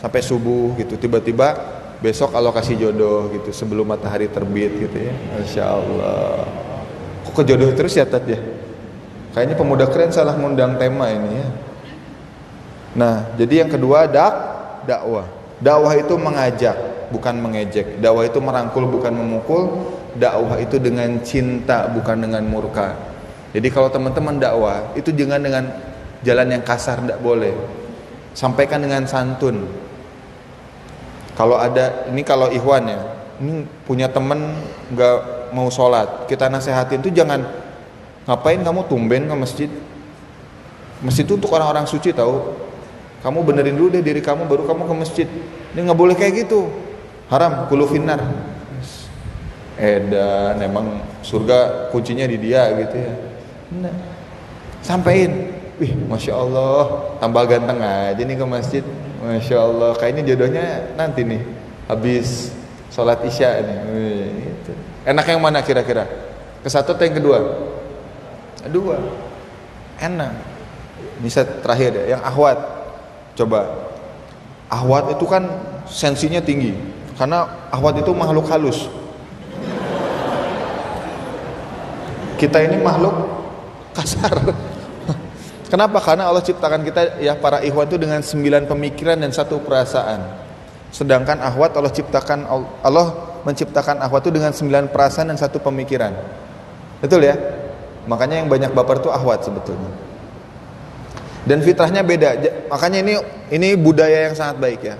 [0.00, 0.96] Sampai subuh gitu.
[0.96, 5.12] Tiba-tiba besok alokasi jodoh gitu sebelum matahari terbit gitu ya.
[5.36, 6.46] Masya Allah.
[7.28, 8.40] Kok ke jodoh terus ya Tat ya?
[9.36, 11.65] Kayaknya pemuda keren salah ngundang tema ini ya
[12.96, 14.32] nah jadi yang kedua dak
[14.88, 15.28] dakwah
[15.60, 18.02] dakwah itu mengajak bukan mengejek.
[18.02, 19.62] Dakwah itu merangkul bukan memukul.
[20.16, 22.96] Dakwah itu dengan cinta bukan dengan murka.
[23.52, 25.64] Jadi kalau teman-teman dakwah itu jangan dengan
[26.24, 27.52] jalan yang kasar tidak boleh.
[28.32, 29.68] Sampaikan dengan santun.
[31.36, 33.00] Kalau ada ini kalau ikhwan ya,
[33.44, 34.56] ini punya teman
[34.92, 37.44] nggak mau sholat, kita nasehatin itu jangan
[38.24, 39.70] ngapain kamu tumben ke masjid.
[41.04, 42.56] Masjid itu untuk orang-orang suci tahu.
[43.26, 45.26] Kamu benerin dulu deh diri kamu baru kamu ke masjid.
[45.74, 46.70] Ini nggak boleh kayak gitu.
[47.26, 48.22] Haram kulu finnar.
[49.74, 53.12] Edan emang surga kuncinya di dia gitu ya.
[53.82, 53.94] Nah,
[54.78, 55.50] sampein
[55.82, 58.84] wih masya Allah tambah ganteng aja nih ke masjid.
[59.18, 61.42] Masya Allah kayaknya jodohnya nanti nih
[61.90, 62.54] habis
[62.94, 63.78] sholat isya nih.
[64.54, 64.70] Gitu.
[65.02, 66.06] enak yang mana kira-kira?
[66.62, 67.38] Ke satu atau yang kedua?
[68.62, 69.02] Kedua
[69.98, 70.30] enak.
[71.18, 72.75] Bisa terakhir ya yang ahwat
[73.36, 73.68] coba
[74.72, 75.46] ahwat itu kan
[75.86, 76.74] sensinya tinggi
[77.16, 78.92] karena ahwat itu makhluk halus.
[82.36, 83.16] Kita ini makhluk
[83.96, 84.36] kasar.
[85.72, 85.98] Kenapa?
[86.04, 90.44] Karena Allah ciptakan kita ya para ikhwan itu dengan sembilan pemikiran dan satu perasaan.
[90.92, 92.44] Sedangkan ahwat Allah ciptakan
[92.84, 96.12] Allah menciptakan ahwat itu dengan sembilan perasaan dan satu pemikiran.
[97.00, 97.34] Betul ya?
[98.04, 100.05] Makanya yang banyak baper itu ahwat sebetulnya.
[101.46, 102.42] Dan fitrahnya beda.
[102.66, 103.14] Makanya ini
[103.54, 104.98] ini budaya yang sangat baik ya.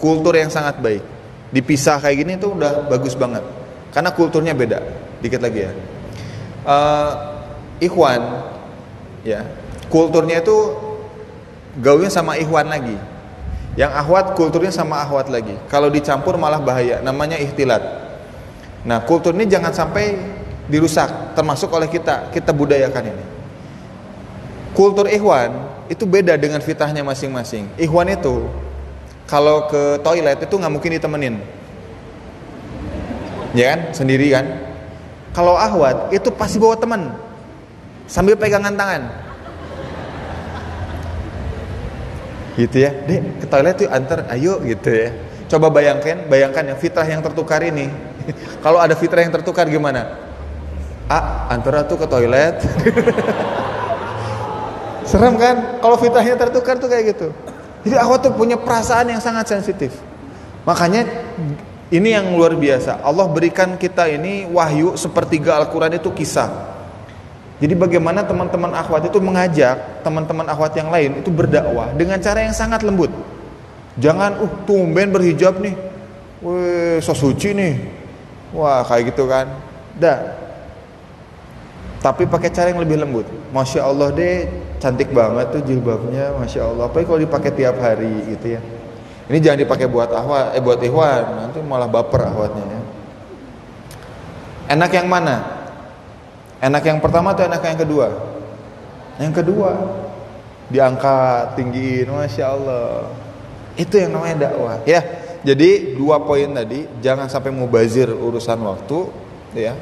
[0.00, 1.04] Kultur yang sangat baik.
[1.52, 3.44] Dipisah kayak gini tuh udah bagus banget.
[3.92, 4.80] Karena kulturnya beda.
[5.20, 5.72] Dikit lagi ya.
[6.64, 7.10] Uh,
[7.84, 8.48] ikhwan
[9.28, 9.44] ya.
[9.92, 10.56] Kulturnya itu
[11.84, 12.96] gaulnya sama ikhwan lagi.
[13.76, 15.52] Yang ahwat kulturnya sama ahwat lagi.
[15.68, 17.04] Kalau dicampur malah bahaya.
[17.04, 17.84] Namanya ikhtilat.
[18.88, 20.16] Nah kultur ini jangan sampai
[20.64, 21.36] dirusak.
[21.36, 22.32] Termasuk oleh kita.
[22.32, 23.37] Kita budayakan ini
[24.78, 25.50] kultur ikhwan
[25.90, 27.66] itu beda dengan fitahnya masing-masing.
[27.74, 28.46] Ikhwan itu
[29.26, 31.34] kalau ke toilet itu nggak mungkin ditemenin.
[33.58, 33.80] Ya kan?
[33.90, 34.46] Sendiri kan?
[35.34, 37.10] Kalau ahwat itu pasti bawa teman.
[38.06, 39.02] Sambil pegangan tangan.
[42.54, 42.94] Gitu ya.
[43.02, 45.10] Dek ke toilet tuh antar ayo gitu ya.
[45.50, 47.90] Coba bayangkan bayangkan yang fitrah yang tertukar ini.
[48.64, 50.06] Kalau ada fitrah yang tertukar gimana?
[51.10, 52.60] Ah antara tuh ke toilet
[55.08, 57.32] serem kan kalau fitrahnya tertukar tuh kayak gitu
[57.86, 59.94] jadi akhwat tuh punya perasaan yang sangat sensitif.
[60.66, 61.06] Makanya
[61.94, 63.00] ini yang luar biasa.
[63.00, 66.50] Allah berikan kita ini wahyu sepertiga Al-Quran itu kisah.
[67.58, 72.54] Jadi bagaimana teman-teman akhwat itu mengajak teman-teman akhwat yang lain itu berdakwah dengan cara yang
[72.54, 73.10] sangat lembut.
[73.98, 75.74] Jangan uh tumben berhijab nih.
[76.38, 77.74] Wih, so suci nih.
[78.54, 79.50] Wah, kayak gitu kan.
[79.98, 80.38] Dah.
[81.98, 83.26] Tapi pakai cara yang lebih lembut.
[83.50, 84.46] Masya Allah deh,
[84.78, 86.86] cantik banget tuh jilbabnya masya Allah.
[86.86, 88.60] Apa kalau dipakai tiap hari gitu ya.
[89.28, 92.80] Ini jangan dipakai buat ahwat eh buat ikhwan nanti malah baper ahwatnya ya.
[94.78, 95.36] Enak yang mana?
[96.62, 98.06] Enak yang pertama atau enak yang kedua?
[99.18, 99.70] Yang kedua.
[100.70, 103.10] Diangkat tinggiin masya Allah.
[103.74, 105.02] Itu yang namanya dakwah ya.
[105.42, 108.98] Jadi dua poin tadi jangan sampai mubazir urusan waktu
[109.54, 109.74] ya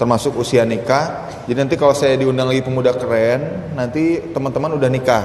[0.00, 1.28] termasuk usia nikah.
[1.44, 5.24] Jadi nanti kalau saya diundang lagi pemuda keren, nanti teman-teman udah nikah.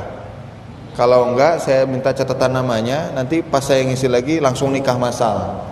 [0.99, 3.15] Kalau enggak, saya minta catatan namanya.
[3.15, 5.63] Nanti pas saya ngisi lagi langsung nikah masal.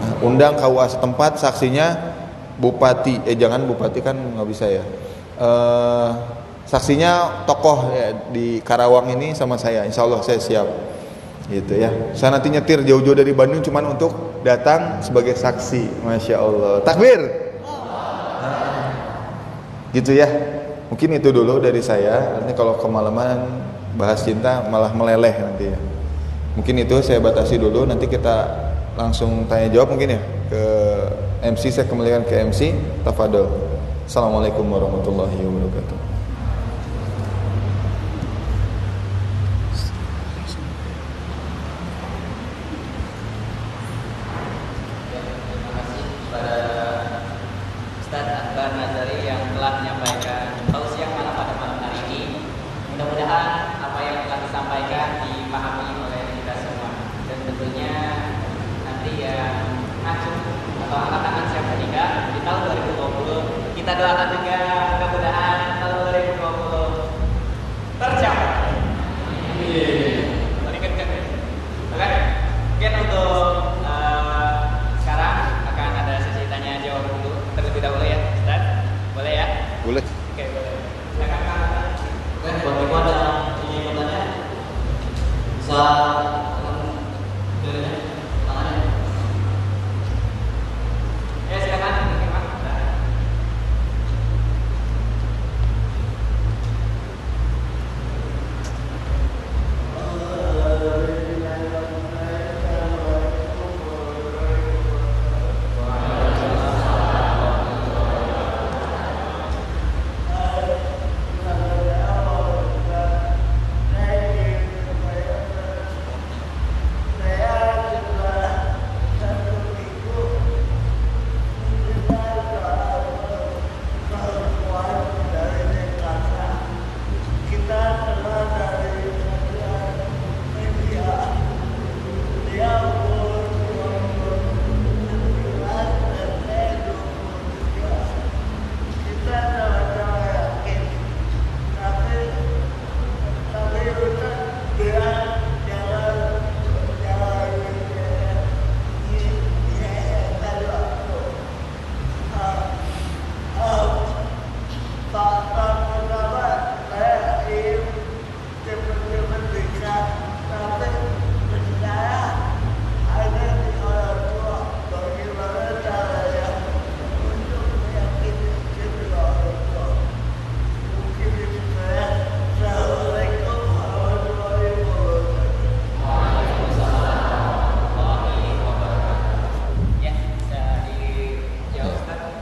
[0.00, 2.16] Nah, undang KUA setempat, saksinya
[2.56, 3.20] bupati.
[3.28, 4.84] Eh jangan bupati kan nggak bisa ya.
[5.40, 6.08] Uh,
[6.64, 9.84] saksinya tokoh ya, di Karawang ini sama saya.
[9.84, 10.68] Insya Allah saya siap.
[11.52, 11.92] Gitu ya.
[12.16, 16.04] Saya nanti nyetir jauh-jauh dari Bandung cuman untuk datang sebagai saksi.
[16.04, 16.74] Masya Allah.
[16.84, 17.49] Takbir
[19.94, 20.28] gitu ya.
[20.90, 22.40] Mungkin itu dulu dari saya.
[22.40, 23.46] Nanti kalau kemalaman
[23.94, 25.78] bahas cinta malah meleleh nanti ya.
[26.58, 27.86] Mungkin itu saya batasi dulu.
[27.86, 30.20] Nanti kita langsung tanya jawab mungkin ya
[30.50, 30.62] ke
[31.46, 32.74] MC saya kembalikan ke MC
[33.06, 33.46] tafadol
[34.04, 35.99] Assalamualaikum warahmatullahi wabarakatuh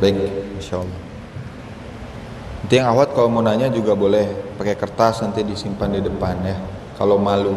[0.09, 1.01] Baik, insya Allah.
[2.65, 6.57] Nanti yang awat kalau mau nanya juga boleh pakai kertas nanti disimpan di depan ya.
[6.97, 7.53] Kalau malu,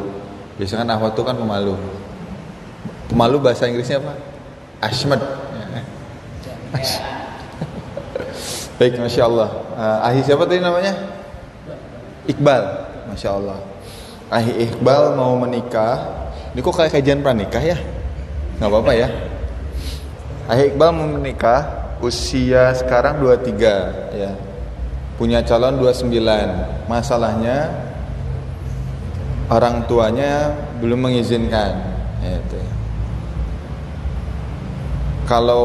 [0.60, 1.80] biasanya kan awat itu kan pemalu.
[3.08, 4.20] Pemalu bahasa Inggrisnya apa?
[4.84, 5.24] Ashmed.
[8.84, 9.50] Baik, masya Allah.
[9.72, 10.92] Eh, Ahi siapa tadi namanya?
[12.28, 12.64] Iqbal,
[13.16, 13.64] masya Allah.
[14.28, 16.04] Ahi Iqbal mau menikah.
[16.52, 17.80] Ini kok kayak kajian pranikah ya?
[18.60, 19.08] Nggak apa-apa ya.
[20.52, 24.32] Ahi Iqbal mau menikah usia sekarang 23 ya.
[25.16, 26.10] Punya calon 29.
[26.90, 27.70] Masalahnya
[29.54, 30.50] orang tuanya
[30.82, 31.78] belum mengizinkan.
[32.26, 32.58] Itu.
[35.30, 35.64] Kalau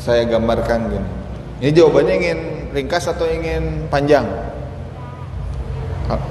[0.00, 1.10] saya gambarkan gini.
[1.58, 2.38] Ini jawabannya ingin
[2.72, 4.24] ringkas atau ingin panjang?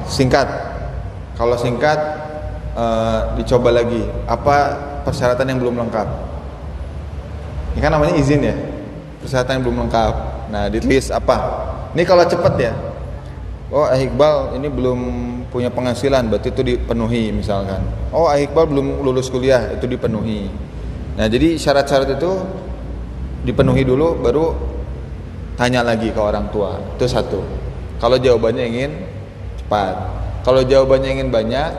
[0.10, 0.50] Singkat.
[1.38, 2.00] Kalau singkat
[2.74, 4.02] eh, dicoba lagi.
[4.26, 4.56] Apa
[5.06, 6.08] persyaratan yang belum lengkap?
[7.78, 8.58] Ini kan namanya izin ya.
[9.28, 10.14] Persyaratan yang belum lengkap.
[10.56, 11.36] Nah, ditulis apa?
[11.92, 12.72] Ini kalau cepat ya.
[13.68, 15.00] Oh, Ah Iqbal ini belum
[15.52, 17.84] punya penghasilan, berarti itu dipenuhi misalkan.
[18.16, 20.48] Oh, Ah Iqbal belum lulus kuliah, itu dipenuhi.
[21.20, 22.32] Nah, jadi syarat-syarat itu
[23.44, 24.56] dipenuhi dulu baru
[25.60, 26.80] tanya lagi ke orang tua.
[26.96, 27.44] Itu satu.
[28.00, 28.92] Kalau jawabannya ingin
[29.60, 29.96] cepat.
[30.48, 31.70] Kalau jawabannya ingin banyak,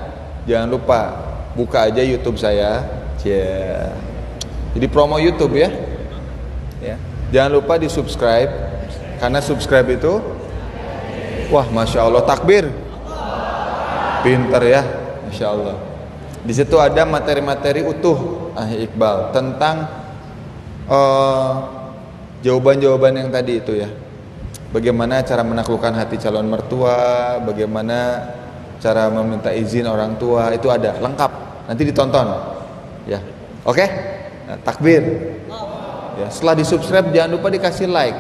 [0.45, 1.17] jangan lupa
[1.57, 2.85] buka aja YouTube saya.
[3.17, 3.89] Cia.
[4.77, 5.73] Jadi promo YouTube ya.
[7.29, 8.49] Jangan lupa di subscribe
[9.21, 10.21] karena subscribe itu
[11.53, 12.69] wah masya Allah takbir.
[14.19, 14.83] Pinter ya,
[15.29, 15.77] masya Allah.
[16.43, 19.77] Di situ ada materi-materi utuh ah Iqbal tentang
[20.89, 21.53] eh,
[22.43, 23.89] jawaban-jawaban yang tadi itu ya.
[24.69, 28.21] Bagaimana cara menaklukkan hati calon mertua, bagaimana
[28.79, 31.33] cara meminta izin orang tua itu ada lengkap.
[31.69, 32.29] Nanti ditonton.
[33.09, 33.21] Ya.
[33.65, 33.85] Oke?
[34.49, 35.03] Nah, takbir.
[36.19, 38.19] Ya, setelah di-subscribe jangan lupa dikasih like.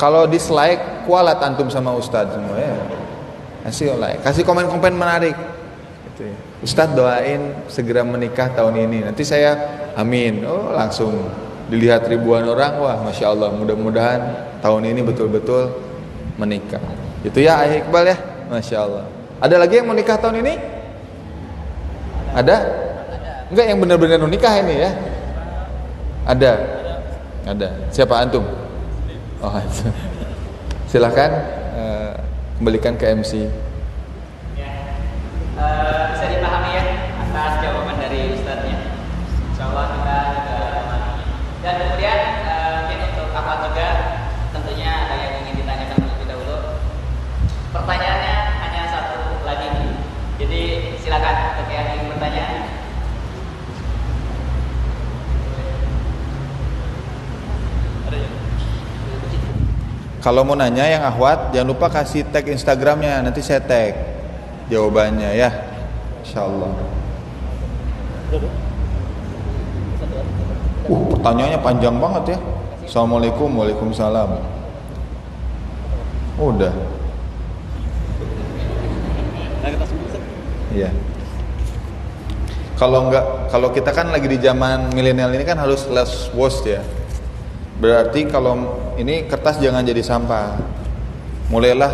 [0.00, 2.72] Kalau dislike, kualat antum sama Ustadz semua ya.
[3.68, 5.36] Kasih like, kasih komen-komen menarik.
[6.08, 6.36] Gitu ya.
[6.64, 9.04] Ustadz doain segera menikah tahun ini.
[9.12, 9.58] Nanti saya
[9.92, 10.40] amin.
[10.48, 11.12] Oh langsung
[11.68, 12.80] dilihat ribuan orang.
[12.80, 13.52] Wah masya Allah.
[13.52, 14.20] Mudah-mudahan
[14.64, 15.76] tahun ini betul-betul
[16.40, 16.80] menikah.
[17.20, 18.16] Itu ya Ayah Iqbal ya.
[18.48, 19.04] Masya Allah.
[19.44, 20.54] Ada lagi yang mau nikah tahun ini?
[22.32, 22.56] Ada?
[23.52, 24.90] Enggak yang benar-benar menikah ini ya?
[26.28, 26.52] Ada.
[27.48, 27.68] Ada.
[27.88, 28.44] Siapa antum?
[29.40, 29.88] Oh, itu.
[30.92, 31.30] Silakan
[31.72, 32.12] eh,
[32.60, 33.48] kembalikan ke MC.
[34.52, 34.68] Ya.
[35.56, 36.84] Eh, bisa dipahami ya
[37.24, 38.76] atas jawaban dari ustadznya.
[39.56, 41.24] Insya Allah kita juga memahami.
[41.64, 43.88] Dan kemudian eh, mungkin untuk akhwat juga
[44.52, 46.56] tentunya ada yang ingin ditanyakan terlebih dahulu.
[47.72, 48.36] Pertanyaannya
[48.68, 49.90] hanya satu lagi nih.
[50.44, 50.60] Jadi
[51.00, 52.44] silakan untuk yang ingin bertanya.
[58.08, 58.30] Ada ya?
[60.28, 63.96] Kalau mau nanya yang ahwat, jangan lupa kasih tag Instagramnya, nanti saya tag
[64.68, 65.48] jawabannya ya,
[66.20, 66.68] Insya Allah.
[70.84, 72.38] Uh, pertanyaannya panjang banget ya.
[72.84, 74.36] Assalamualaikum, waalaikumsalam.
[76.36, 76.76] Udah.
[80.76, 80.92] Iya.
[82.76, 86.84] Kalau enggak, kalau kita kan lagi di zaman milenial ini kan harus less waste ya.
[87.78, 88.58] Berarti kalau
[88.98, 90.58] ini kertas jangan jadi sampah.
[91.48, 91.90] Mulailah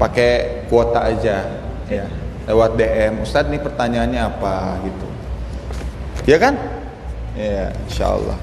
[0.00, 1.46] pakai kuota aja
[1.86, 2.04] ya.
[2.48, 5.06] Lewat DM, Ustadz nih pertanyaannya apa gitu.
[6.26, 6.58] Ya kan?
[7.38, 8.38] Ya, insya Allah.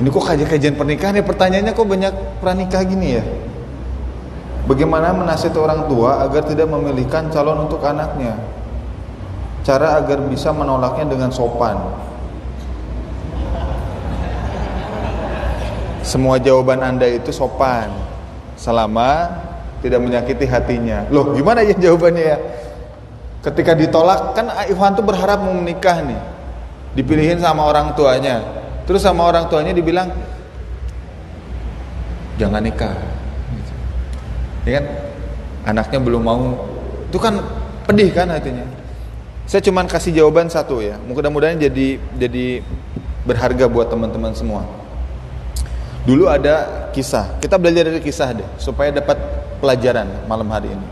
[0.00, 3.24] Ini kok kajian-kajian pernikahan ya pertanyaannya kok banyak pranikah gini ya?
[4.64, 8.40] Bagaimana menasihati orang tua agar tidak memilihkan calon untuk anaknya?
[9.64, 11.80] Cara agar bisa menolaknya dengan sopan.
[16.04, 17.88] Semua jawaban Anda itu sopan
[18.60, 19.32] selama
[19.80, 21.08] tidak menyakiti hatinya.
[21.08, 22.38] Loh, gimana ya jawabannya ya?
[23.40, 26.20] Ketika ditolak kan Ivan tuh berharap mau menikah nih.
[26.92, 28.44] Dipilihin sama orang tuanya.
[28.84, 30.12] Terus sama orang tuanya dibilang
[32.34, 32.94] jangan nikah
[34.66, 34.84] ya kan
[35.70, 36.66] anaknya belum mau
[37.08, 37.38] itu kan
[37.86, 38.66] pedih kan hatinya
[39.44, 40.96] saya cuma kasih jawaban satu ya.
[41.04, 42.64] Mudah-mudahan jadi jadi
[43.28, 44.64] berharga buat teman-teman semua.
[46.08, 47.36] Dulu ada kisah.
[47.40, 49.16] Kita belajar dari kisah deh supaya dapat
[49.60, 50.88] pelajaran malam hari ini.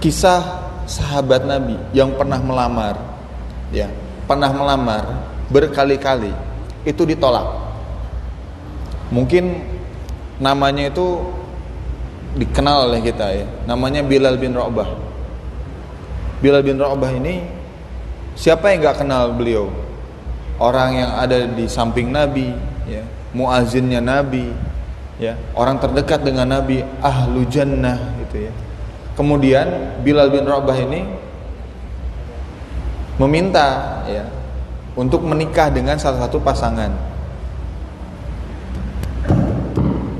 [0.00, 0.40] Kisah
[0.88, 2.96] sahabat Nabi yang pernah melamar
[3.70, 3.86] ya
[4.26, 5.04] pernah melamar
[5.52, 6.32] berkali-kali
[6.88, 7.44] itu ditolak.
[9.12, 9.60] Mungkin
[10.40, 11.20] namanya itu
[12.40, 13.46] dikenal oleh kita ya.
[13.68, 15.11] Namanya Bilal bin Rabah
[16.42, 17.38] Bilal bin Rabah ini
[18.34, 19.70] siapa yang nggak kenal beliau?
[20.58, 22.50] Orang yang ada di samping Nabi
[22.90, 24.50] ya muazinnya Nabi
[25.22, 28.52] ya orang terdekat dengan Nabi ahlu jannah gitu ya.
[29.14, 31.06] Kemudian Bilal bin Rabah ini
[33.22, 34.26] meminta ya
[34.98, 36.90] untuk menikah dengan salah satu pasangan.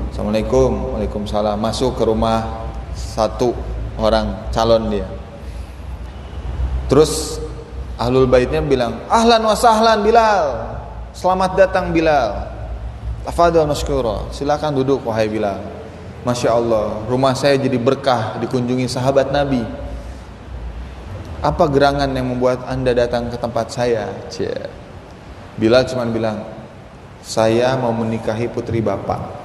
[0.07, 1.59] Assalamualaikum Waalaikumsalam.
[1.59, 2.63] Masuk ke rumah
[2.95, 3.51] satu
[3.99, 5.22] orang calon dia
[6.91, 7.39] Terus
[7.93, 10.73] Ahlul baitnya bilang Ahlan wa sahlan Bilal.
[11.13, 12.49] Selamat datang Bilal.
[13.23, 15.61] Tafadhal masyukura Silakan duduk wahai Bilal.
[16.23, 19.63] Masya Allah Rumah saya jadi berkah Dikunjungi sahabat Nabi.
[21.43, 24.09] Apa gerangan yang membuat anda datang ke tempat saya?
[24.31, 24.51] Cie.
[25.59, 26.43] Bilal cuma bilang
[27.23, 29.43] Saya mau menikahi putri bapak.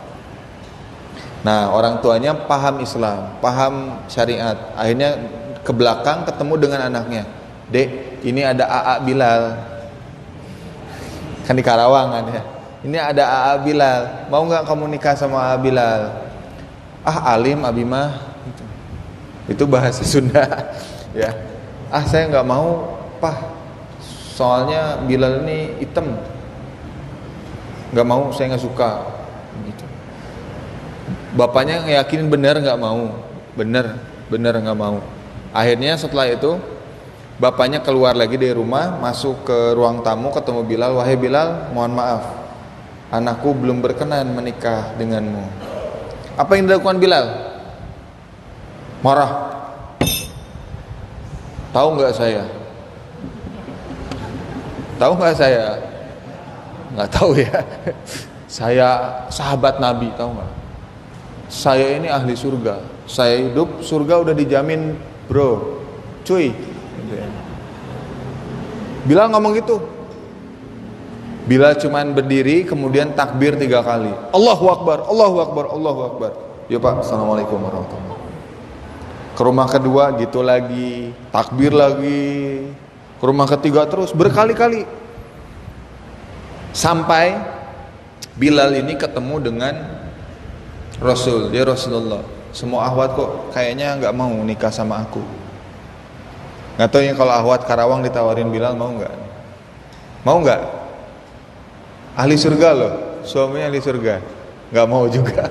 [1.47, 4.75] Nah, orang tuanya paham Islam, paham syariat.
[4.75, 5.15] Akhirnya
[5.69, 7.29] ke belakang ketemu dengan anaknya.
[7.69, 9.43] Dek, ini ada AA Bilal.
[11.45, 12.43] Kan di Karawang kan ya.
[12.89, 14.01] Ini ada AA Bilal.
[14.33, 16.01] Mau nggak kamu nikah sama AA Bilal?
[17.05, 18.17] Ah, alim Abimah.
[18.49, 18.65] Itu,
[19.53, 20.73] itu bahasa Sunda
[21.21, 21.37] ya.
[21.93, 23.37] Ah, saya nggak mau, Pah.
[24.33, 26.17] Soalnya Bilal ini hitam.
[27.93, 29.05] Nggak mau, saya nggak suka.
[29.69, 29.89] Gitu
[31.39, 33.15] bapaknya yakin benar nggak mau
[33.55, 34.99] benar benar nggak mau
[35.55, 36.59] akhirnya setelah itu
[37.39, 40.93] bapaknya keluar lagi dari rumah masuk ke ruang tamu ketemu Bilal.
[40.99, 42.39] Wahai Bilal mohon maaf
[43.09, 45.45] anakku belum berkenan menikah denganmu.
[46.37, 47.27] Apa yang dilakukan Bilal?
[49.03, 49.33] Marah.
[51.73, 52.45] Tahu nggak saya?
[54.99, 55.65] Tahu nggak saya?
[56.95, 57.59] Nggak tahu ya.
[58.49, 58.89] Saya
[59.29, 60.53] sahabat Nabi tahu nggak?
[61.53, 62.81] Saya ini ahli surga.
[63.05, 64.97] Saya hidup surga udah dijamin
[65.29, 65.79] bro
[66.25, 66.53] cuy.
[69.09, 69.81] Bilal ngomong gitu.
[71.49, 74.13] Bilal cuman berdiri kemudian takbir tiga kali.
[74.37, 76.33] Allahu Akbar, Allahu Akbar, Allahu Akbar.
[76.69, 78.21] Ya Pak, Assalamualaikum warahmatullahi
[79.33, 81.17] Ke rumah kedua gitu lagi.
[81.33, 82.69] Takbir lagi.
[83.17, 84.85] Ke rumah ketiga terus berkali-kali.
[86.77, 87.41] Sampai
[88.39, 89.75] Bilal ini ketemu dengan
[91.03, 92.23] Rasul, dia Rasulullah.
[92.59, 95.23] Semua ahwat kok kayaknya nggak mau nikah sama aku.
[96.75, 99.15] Nggak tahu ya kalau ahwat Karawang ditawarin Bilal mau nggak?
[100.27, 100.63] Mau nggak?
[102.19, 104.19] Ahli surga loh, suaminya ahli surga.
[104.75, 105.47] Nggak mau juga.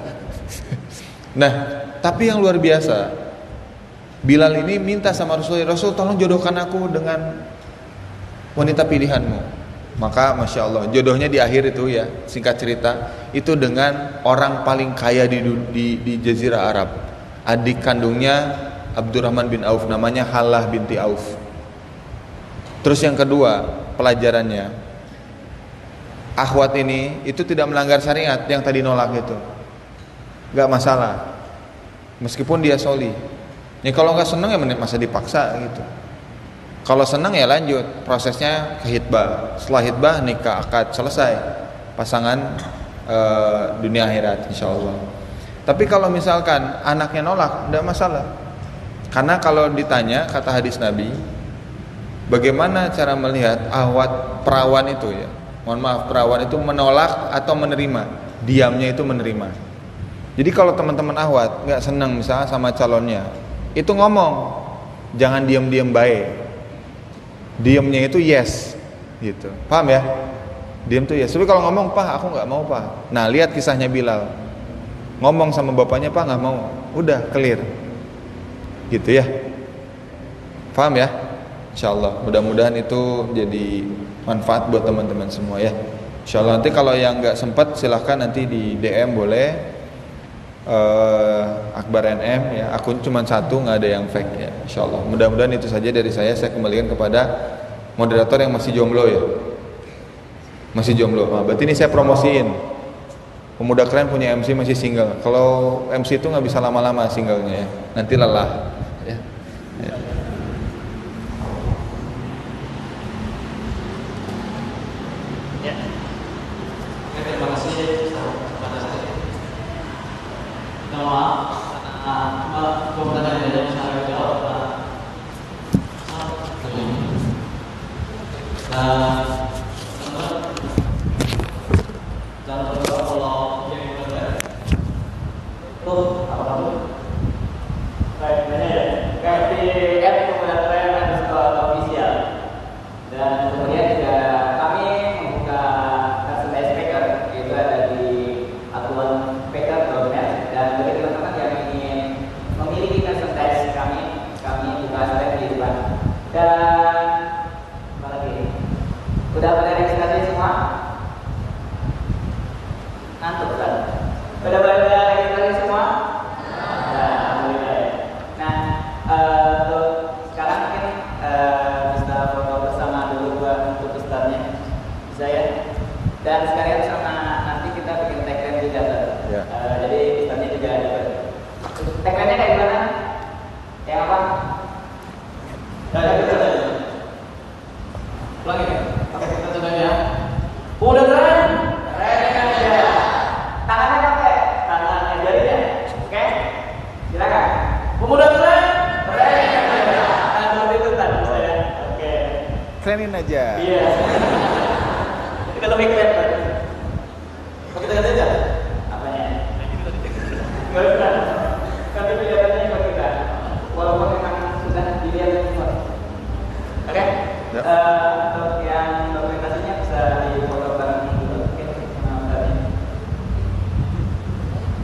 [1.39, 1.51] nah,
[2.03, 3.15] tapi yang luar biasa,
[4.19, 7.39] Bilal ini minta sama Rasul, Rasul tolong jodohkan aku dengan
[8.51, 9.56] wanita pilihanmu.
[9.97, 15.25] Maka masya Allah jodohnya di akhir itu ya singkat cerita itu dengan orang paling kaya
[15.25, 15.41] di
[15.73, 16.89] di, di Jazirah Arab.
[17.41, 18.53] Adik kandungnya
[18.93, 21.33] Abdurrahman bin Auf namanya Halah binti Auf.
[22.85, 23.65] Terus yang kedua
[23.97, 24.85] pelajarannya.
[26.37, 29.37] Akhwat ini itu tidak melanggar syariat yang tadi nolak itu.
[30.53, 31.41] Nggak masalah.
[32.21, 33.09] Meskipun dia soli.
[33.81, 35.81] Ya kalau nggak seneng ya masa dipaksa gitu
[36.87, 41.35] kalau seneng ya lanjut prosesnya ke hitbah setelah hitbah nikah akad selesai.
[41.99, 42.39] Pasangan
[43.09, 44.95] uh, dunia akhirat insya Allah
[45.67, 48.23] tapi kalau misalkan anaknya nolak tidak masalah.
[49.11, 51.11] Karena kalau ditanya kata hadis Nabi
[52.31, 55.27] bagaimana cara melihat ahwat perawan itu ya?
[55.67, 58.07] Mohon maaf perawan itu menolak atau menerima?
[58.47, 59.51] Diamnya itu menerima.
[60.39, 63.27] Jadi kalau teman-teman ahwat nggak senang misalnya sama calonnya
[63.75, 64.63] itu ngomong.
[65.19, 66.46] Jangan diam-diam baik
[67.57, 68.77] diamnya itu yes
[69.21, 69.49] gitu.
[69.65, 70.01] Paham ya?
[70.87, 71.33] Diam tuh yes.
[71.33, 74.29] Tapi kalau ngomong pak aku nggak mau pak nah lihat kisahnya Bilal.
[75.17, 76.69] Ngomong sama bapaknya pak nggak mau.
[76.93, 77.59] Udah clear.
[78.93, 79.25] Gitu ya.
[80.77, 81.09] Paham ya?
[81.73, 83.85] Insya Allah mudah-mudahan itu jadi
[84.25, 85.73] manfaat buat teman-teman semua ya.
[86.25, 89.76] Insya Allah nanti kalau yang nggak sempat silahkan nanti di DM boleh
[90.67, 92.65] uh, Akbar NM ya.
[92.75, 94.51] Akun cuma satu nggak ada yang fake ya.
[94.67, 95.01] Insya Allah.
[95.07, 96.35] Mudah-mudahan itu saja dari saya.
[96.35, 97.21] Saya kembalikan kepada
[97.95, 99.21] moderator yang masih jomblo ya.
[100.75, 101.31] Masih jomblo.
[101.31, 102.51] Nah, berarti ini saya promosiin.
[103.57, 105.17] Pemuda keren punya MC masih single.
[105.25, 107.67] Kalau MC itu nggak bisa lama-lama singlenya ya.
[107.97, 108.69] Nanti lelah
[109.01, 109.17] ya.